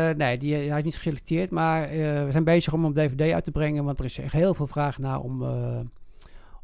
[0.10, 1.50] eh, nee, die, hij is niet geselecteerd.
[1.52, 3.84] Maar eh, we zijn bezig om hem op DVD uit te brengen.
[3.84, 5.80] Want er is echt heel veel vraag naar om, eh,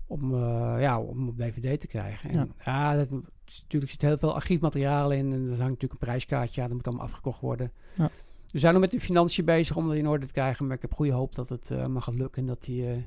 [0.08, 2.30] om, eh, ja, om op DVD te krijgen.
[2.30, 3.18] En, ja, dat, is-
[3.62, 5.34] natuurlijk zit heel veel archiefmateriaal in.
[5.34, 6.68] En er hangt natuurlijk een prijskaartje aan.
[6.68, 7.72] Dat moet allemaal afgekocht worden.
[7.98, 8.10] Ja.
[8.52, 10.68] We zijn nog met de financiën bezig om dat in orde te krijgen.
[10.68, 12.42] Maar ik heb goede hoop dat het eh mag gaan lukken.
[12.42, 13.06] En dat die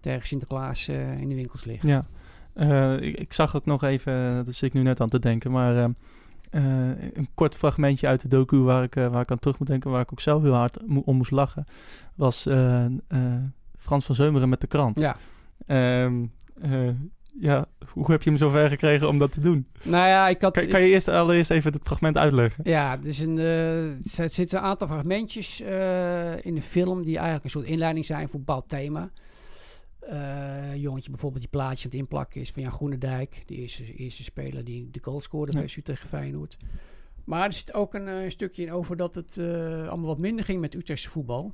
[0.00, 1.86] tegen Sinterklaas eh, in de winkels ligt.
[1.86, 2.06] Ja,
[2.96, 5.94] ik, ik zag ook nog even, daar zit ik nu net aan te denken, maar
[6.50, 10.00] een kort fragmentje uit de docu waar ik, waar ik aan terug moet denken, waar
[10.00, 11.64] ik ook zelf heel hard mo- om moest lachen,
[12.14, 12.48] was
[13.82, 14.98] Frans van Zeumeren met de krant.
[14.98, 15.16] Ja.
[15.66, 16.24] Ehm,
[16.60, 16.88] eh,
[17.38, 19.66] ja, hoe heb je hem zover gekregen om dat te doen?
[19.82, 20.52] Nou ja, ik had...
[20.52, 22.64] Kan, kan je eerst allereerst even het fragment uitleggen?
[22.70, 27.44] Ja, is een, eh, er zitten een aantal fragmentjes eh, in de film die eigenlijk
[27.44, 29.10] een soort inleiding zijn voor een bepaald thema.
[30.00, 33.42] Eh, jongetje bijvoorbeeld die plaatje aan het inplakken is van Jan Groenendijk.
[33.46, 35.58] Die eerste, eerste speler die de goal scoorde Ja.
[35.58, 36.56] bij Utrecht Feyenoord.
[37.24, 40.60] Maar er zit ook een eh, stukje in over dat het allemaal wat minder ging
[40.60, 41.52] met Utrechtse voetbal.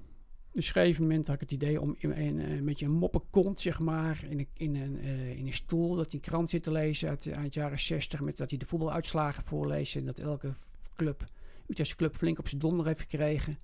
[0.53, 2.85] Dus op een gegeven moment had ik het idee om in, in, eh, met je
[2.85, 6.21] een moppenkont, zeg maar, in een, in, een, eh, in een stoel, dat hij een
[6.31, 9.97] krant zit te lezen uit, uit de jaren 60, met dat hij de voetbaluitslagen voorleest
[9.97, 10.53] en dat elke
[10.97, 11.25] club,
[11.67, 13.59] Utrechtse club, flink op zijn donder heeft gekregen.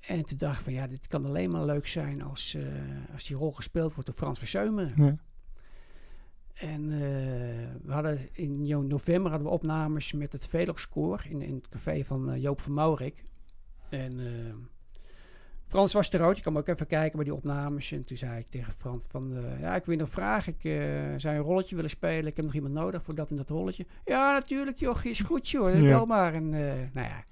[0.00, 2.64] En toen dacht ik van ja, dit kan alleen maar leuk zijn als, eh,
[3.12, 4.92] als die rol gespeeld wordt door Frans Verzeumeren.
[4.96, 5.16] Ja.
[6.58, 6.98] En eh,
[7.82, 12.30] we hadden in november hadden we opnames met het Velox-koor in, in het café van
[12.30, 13.24] eh, Joop van Maurik.
[13.90, 14.54] En eh,
[15.68, 16.34] Frans was er ook.
[16.34, 17.92] Je kan ook even kijken bij die opnames.
[17.92, 19.36] En toen zei ik tegen Frans van...
[19.36, 20.54] eh, ja, ik wil je nog vragen.
[20.58, 20.80] Ik eh,
[21.16, 22.26] zou een rolletje willen spelen.
[22.26, 23.86] Ik heb nog iemand nodig voor dat en dat rolletje.
[24.04, 25.04] Ja, natuurlijk joh.
[25.04, 25.74] Is goed joh.
[25.74, 25.80] Ja.
[25.80, 26.34] Wel maar.
[26.34, 27.24] En eh, nou ja...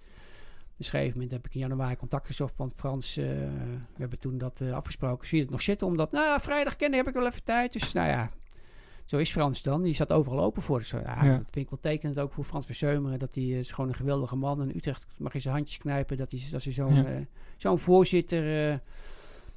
[0.77, 3.15] Dus op een gegeven moment heb ik in januari contact gezocht van Frans.
[3.15, 3.49] we
[3.99, 5.27] hebben toen dat afgesproken.
[5.27, 5.87] Zie je het nog zitten?
[5.87, 7.73] Omdat, nou vrijdag kennen heb ik wel even tijd.
[7.73, 8.31] Dus nou ja,
[9.07, 9.83] zo is Frans dan.
[9.83, 10.79] Die staat overal open voor.
[10.79, 11.37] Dus, ja, Ja.
[11.37, 13.19] Dat vind ik wel tekenend ook voor Frans Verzeumeren.
[13.19, 14.61] Dat hij eh, is gewoon een geweldige man.
[14.61, 16.17] En Utrecht mag in zijn handjes knijpen.
[16.17, 17.05] Dat hij, dat hij zo'n Ja.
[17.05, 17.17] eh,
[17.57, 18.77] zo'n voorzitter eh,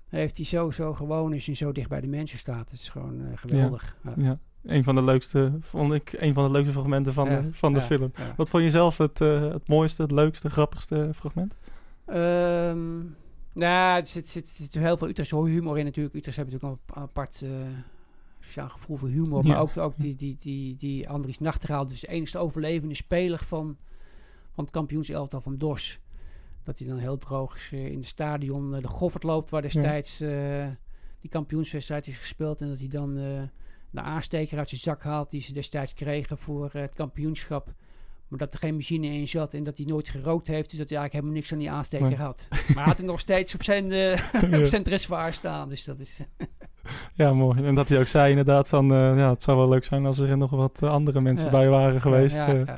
[0.07, 0.35] heeft.
[0.35, 2.65] Die zo, zo gewoon is en zo dicht bij de mensen staat.
[2.69, 3.97] Dat is gewoon geweldig.
[4.15, 4.39] Ja.
[4.63, 7.73] Een van de leukste, vond ik, een van de leukste fragmenten van, Ja, de, van
[7.73, 8.11] de ja, film.
[8.15, 8.33] ja.
[8.37, 11.55] Wat vond je zelf het, het mooiste, het leukste, grappigste fragment?
[12.05, 12.97] Ehm
[13.53, 16.15] nou, er zit, zit, zit heel veel Utrechtse humor in natuurlijk.
[16.15, 17.45] Utrecht hebben natuurlijk een apart
[18.49, 19.45] sociaal gevoel voor humor.
[19.45, 19.49] Ja.
[19.49, 23.77] Maar ook, ook die, die, die, die Andries Nachtegaal, dus de enigste overlevende speler van,
[24.51, 25.99] van het kampioenselftal van DOS.
[26.63, 30.21] Dat hij dan heel droog eh, in het stadion eh, de Goffert loopt, waar destijds
[30.21, 30.67] eh,
[31.19, 32.61] die kampioenswedstrijd is gespeeld.
[32.61, 33.15] En dat hij dan
[33.91, 37.73] de aansteker uit zijn zak haalt die ze destijds kregen voor het kampioenschap.
[38.29, 40.69] Maar dat er geen benzine in zat en dat hij nooit gerookt heeft.
[40.69, 42.15] Dus dat hij eigenlijk helemaal niks aan die aansteker Nee.
[42.17, 42.47] had.
[42.49, 43.85] Maar hij had hem nog steeds op zijn,
[44.51, 44.59] Ja.
[44.59, 45.69] op zijn dressoir staan.
[45.69, 46.19] Dus dat is...
[47.13, 47.63] Ja, mooi.
[47.63, 50.19] En dat hij ook zei inderdaad van, eh, ja, het zou wel leuk zijn als
[50.19, 51.51] er nog wat eh, andere mensen Ja.
[51.51, 52.35] bij waren geweest.
[52.35, 52.77] Ja, ja.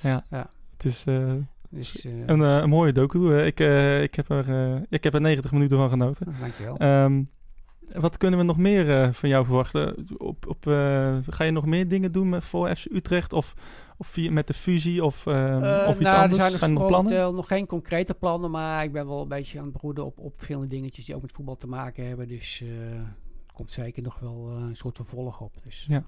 [0.00, 0.24] ja.
[0.30, 0.50] Ja.
[0.76, 1.04] het is
[1.70, 3.38] Dus, een, een mooie docu.
[3.42, 3.60] Ik,
[4.02, 6.28] ik, heb er, ik heb er 90 minuten van genoten.
[6.28, 6.76] Oh, dankjewel.
[6.76, 7.22] Ehm,
[8.00, 10.06] wat kunnen we nog meer van jou verwachten?
[10.16, 10.64] Op, op,
[11.28, 13.54] ga je nog meer dingen doen met, voor FC Utrecht of,
[14.00, 16.42] of via, met de fusie of, ehm, Eh, of iets nou, anders?
[16.42, 17.34] Er zijn, er nog plannen?
[17.34, 20.34] nog geen concrete plannen, maar ik ben wel een beetje aan het broeden op, op
[20.34, 22.28] verschillende dingetjes die ook met voetbal te maken hebben.
[22.28, 25.54] Dus eh, er komt zeker nog wel eh, een soort vervolg op.
[25.62, 26.04] Dus, Ja.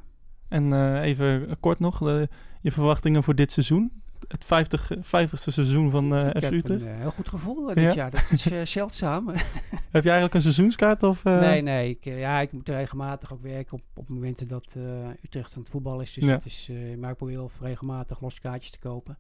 [0.49, 2.23] En even kort nog, eh,
[2.61, 4.00] je verwachtingen voor dit seizoen?
[4.29, 6.81] Het 50, 50ste seizoen van ik FC heb Utrecht?
[6.83, 7.93] een eh, heel goed gevoel eh, dit Ja?
[7.95, 8.11] jaar.
[8.11, 9.29] Dat is eh, zeldzaam.
[9.91, 11.03] Heb je eigenlijk een seizoenskaart?
[11.03, 11.25] Of?
[11.25, 11.89] Nee, nee.
[11.91, 14.77] Ik, ja, ik moet regelmatig ook werken op, op momenten dat
[15.23, 16.13] Utrecht aan het voetbal is.
[16.13, 16.31] Dus Ja.
[16.31, 19.19] dat is, maar ik probeer wel regelmatig losse kaartjes te kopen.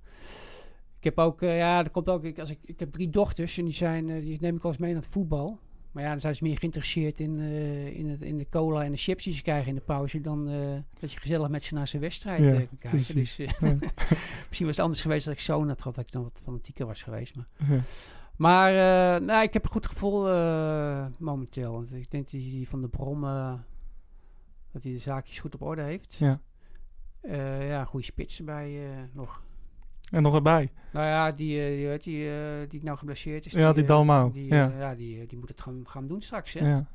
[0.98, 3.64] Ik heb ook, ja, er komt ook, ik, als ik, ik heb drie dochters en
[3.64, 5.58] die, zijn, die neem ik wel eens mee naar het voetbal.
[5.92, 8.90] Maar ja, dan zijn ze meer geïnteresseerd in, eh, in, het, in de cola en
[8.90, 10.20] de chips die ze krijgen in de pauze...
[10.20, 13.14] dan eh, dat je gezellig met ze naar zijn wedstrijd Ja, eh, kan kijken.
[13.14, 13.52] Dus, Ja.
[14.48, 16.86] misschien was het anders geweest dat ik zoon had gehad, dat ik dan wat fanatieker
[16.86, 17.34] was geweest.
[17.36, 17.82] Maar, Ja.
[18.36, 18.72] maar
[19.22, 20.22] nou, ik heb een goed gevoel
[21.18, 21.72] momenteel.
[21.72, 23.20] Want ik denk dat die van de Brom,
[24.72, 26.14] dat hij de zaakjes goed op orde heeft.
[26.14, 26.40] Ja.
[27.60, 28.80] Ja, goede spits erbij
[29.12, 29.42] nog.
[30.10, 30.70] En nog erbij.
[30.92, 32.34] Nou ja, die, eh, die, weet die, eh,
[32.68, 33.52] die nou geblesseerd is.
[33.52, 34.72] Ja, die eh, Dalmau, Die, ja.
[34.78, 36.68] ja, die, die moet het gaan, gaan doen straks, hè?
[36.68, 36.86] Ja.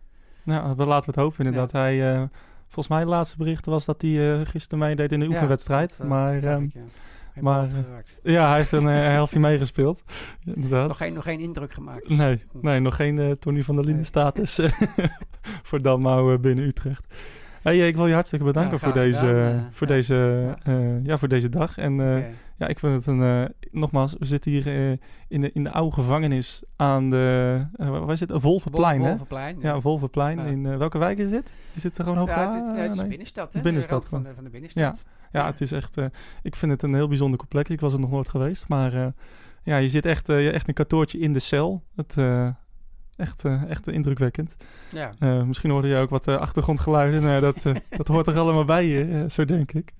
[0.43, 1.71] Nou, we laten we het hopen inderdaad.
[1.71, 2.23] Hij, eh,
[2.63, 5.99] volgens mij, het laatste bericht was dat hij eh, gisteren meedeed in de Ja, oefenwedstrijd.
[6.03, 6.81] maar ehm, ik, ja.
[7.33, 7.69] Geen maar
[8.23, 10.03] ja, hij heeft een helftje meegespeeld.
[10.55, 10.87] Inderdaad.
[10.87, 12.09] Nog geen, nog geen indruk gemaakt.
[12.09, 14.59] Nee, nee nog geen Tony van der Linden status
[15.67, 17.13] voor Dalmau binnen Utrecht.
[17.61, 19.93] Hey, ik wil je hartstikke bedanken Ja, voor, deze, voor, ja.
[19.93, 20.99] deze, Ja.
[21.03, 21.77] ja, voor deze dag.
[21.77, 22.25] En Oké.
[22.57, 23.21] Ja, ik vind het een...
[23.21, 24.97] eh, nogmaals, we zitten hier eh,
[25.27, 27.65] in, de, in de oude gevangenis aan de...
[27.75, 28.29] eh, waar is het?
[28.29, 29.07] Een Wolvenplein, hè?
[29.07, 30.45] Wolvenplein, Ja, ja.
[30.45, 30.45] Ja.
[30.45, 31.53] In welke wijk is dit?
[31.73, 32.29] Is dit er gewoon hoog?
[32.29, 33.57] Ja, het is, nee, het is de binnenstad, hè?
[33.59, 34.01] De binnenstad.
[34.01, 35.05] De van de- van de binnenstad.
[35.31, 35.97] Ja, ja het is echt...
[36.41, 37.69] ik vind het een heel bijzonder complex.
[37.69, 38.67] Ik was er nog nooit geweest.
[38.67, 39.13] Maar
[39.63, 41.83] ja, je zit echt, eh, echt een kantoortje in de cel.
[41.95, 42.15] Het,
[43.15, 44.55] echt, echt indrukwekkend.
[44.91, 45.43] Ja.
[45.43, 47.21] Misschien hoorde je ook wat achtergrondgeluiden.
[47.21, 49.93] Nou, dat, dat hoort er allemaal bij je, zo denk ik.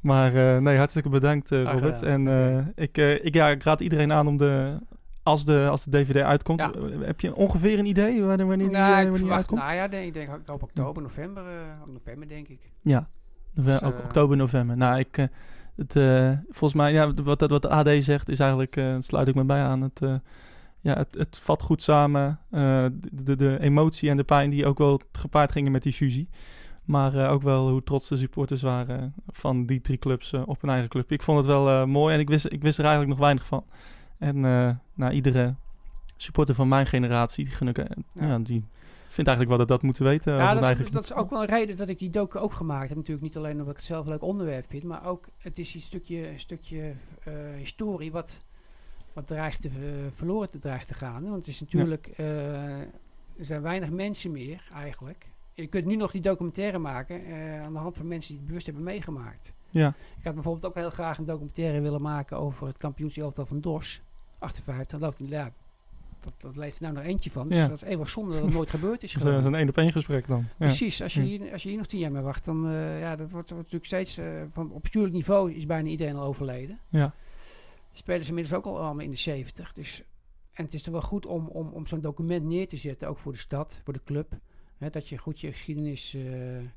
[0.00, 2.02] Maar eh, nee, hartstikke bedankt eh, Robert.
[2.02, 4.78] En eh, ik, ik, ja, ik raad iedereen aan om de...
[5.22, 6.70] Als de, als de DVD uitkomt, Ja.
[7.00, 9.60] heb je ongeveer een idee wanneer, wanneer die, Nou, wanneer die uitkomt?
[9.60, 10.14] najaar, denk ik.
[10.14, 11.42] denk, ik hoop oktober, november.
[11.86, 12.60] november, denk ik.
[12.80, 13.08] Ja,
[13.54, 14.76] Dus, ook oktober, november.
[14.76, 15.28] Nou, ik,
[15.76, 15.92] het,
[16.48, 19.80] volgens mij, ja, wat, wat de AD zegt, is eigenlijk, sluit ik me bij aan.
[19.80, 20.00] Het,
[20.80, 22.38] ja, het, het vat goed samen.
[22.50, 26.28] de, de, de emotie en de pijn die ook wel gepaard gingen met die fusie.
[26.90, 30.60] Maar eh, ook wel hoe trots de supporters waren van die drie clubs eh, op
[30.60, 31.12] hun eigen club.
[31.12, 33.46] Ik vond het wel eh, mooi en ik wist, ik wist er eigenlijk nog weinig
[33.46, 33.64] van.
[34.18, 34.40] En
[34.94, 35.54] nou, iedere
[36.16, 37.76] supporter van mijn generatie, die, ik,
[38.12, 38.38] ja.
[38.38, 38.64] die
[39.08, 40.34] vindt eigenlijk wel dat dat moeten weten.
[40.34, 42.88] Ja, dat is, dat is ook wel een reden dat ik die docu ook gemaakt
[42.88, 42.96] heb.
[42.96, 45.74] Natuurlijk niet alleen omdat ik het zelf een leuk onderwerp vind, maar ook het is
[45.74, 46.92] een stukje, een stukje
[47.56, 48.44] historie wat,
[49.12, 49.70] wat dreigt te,
[50.14, 51.22] verloren te dreigt te gaan.
[51.22, 51.30] hè.
[51.30, 55.29] Want het is natuurlijk, er zijn weinig mensen meer eigenlijk.
[55.60, 58.46] Je kunt nu nog die documentaire maken eh, aan de hand van mensen die het
[58.46, 59.54] bewust hebben meegemaakt.
[59.70, 59.94] Ja.
[60.18, 64.00] Ik had bijvoorbeeld ook heel graag een documentaire willen maken over het kampioenselftal van Dors,
[64.38, 64.98] 58.
[64.98, 65.52] Dat loopt ja,
[66.20, 67.48] dat, dat leeft er nou nog eentje van.
[67.48, 67.66] Dus Ja.
[67.68, 69.12] dat is eeuwig zonde dat het nooit gebeurd is.
[69.12, 69.42] Zo'n gewoon.
[69.42, 70.38] zo'n één op één gesprek dan.
[70.38, 70.66] Ja.
[70.66, 73.16] Precies, als je, hier, als je hier nog tien jaar mee wacht, dan uh, ja,
[73.16, 76.78] dat wordt, wordt natuurlijk steeds, uh, van, op bestuurlijk niveau is bijna iedereen al overleden.
[76.88, 77.14] Ja.
[77.90, 79.72] De spelers inmiddels ook al allemaal in de 70.
[79.72, 80.02] Dus,
[80.52, 83.18] en het is toch wel goed om, om, om zo'n document neer te zetten, ook
[83.18, 84.32] voor de stad, voor de club.
[84.80, 86.22] Hè, dat je goed je geschiedenis uh,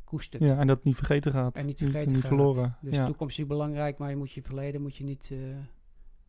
[0.03, 0.43] koestert.
[0.43, 1.55] Ja, en dat niet vergeten gaat.
[1.55, 2.27] En niet vergeten niet, gaat.
[2.27, 2.75] verloren.
[2.81, 2.99] Dus ja.
[2.99, 5.39] de toekomst is belangrijk, maar je moet je verleden moet je niet uh,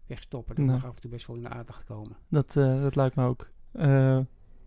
[0.06, 0.54] wegstoppen.
[0.54, 0.74] Dat Nee.
[0.74, 2.16] mag af en toe best wel in de aandacht komen.
[2.28, 3.50] Dat, uh, dat lijkt me ook.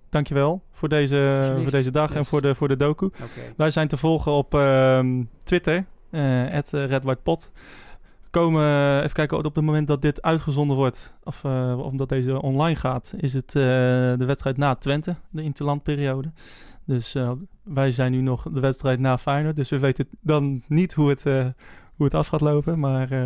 [0.10, 2.18] Dankjewel voor deze, voor deze dag yes.
[2.18, 3.06] en voor de, voor de docu.
[3.06, 3.54] Okay.
[3.58, 5.86] Wij zijn te volgen op uh, Twitter,
[6.52, 7.52] at RedWhitePot.
[8.30, 11.46] Komen, even kijken, op het moment dat dit uitgezonden wordt, of
[11.76, 16.32] omdat deze online gaat, is het de wedstrijd na Twente, de interlandperiode.
[16.88, 17.32] Dus eh,
[17.64, 19.56] wij zijn nu nog de wedstrijd na Feyenoord.
[19.56, 21.46] Dus we weten dan niet hoe het, eh,
[21.96, 22.80] hoe het af gaat lopen.
[22.80, 23.24] Maar eh,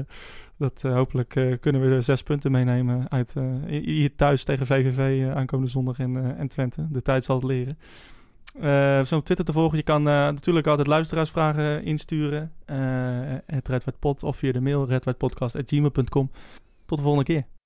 [0.58, 3.34] dat, hopelijk kunnen we zes punten meenemen uit,
[3.68, 6.88] hier thuis tegen VVV aankomende zondag in, en Twente.
[6.90, 7.78] De tijd zal het leren.
[8.60, 9.78] Eh zo op Twitter te volgen.
[9.78, 12.52] Je kan natuurlijk altijd luisteraarsvragen insturen.
[13.46, 16.32] het Red of via de mail redwhitepodcast.gmail.com.
[16.86, 17.61] Tot de volgende keer.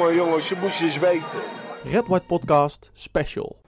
[0.00, 1.40] Jongen, jongen, ze moesten eens weten.
[1.84, 3.56] Red White Podcast Special.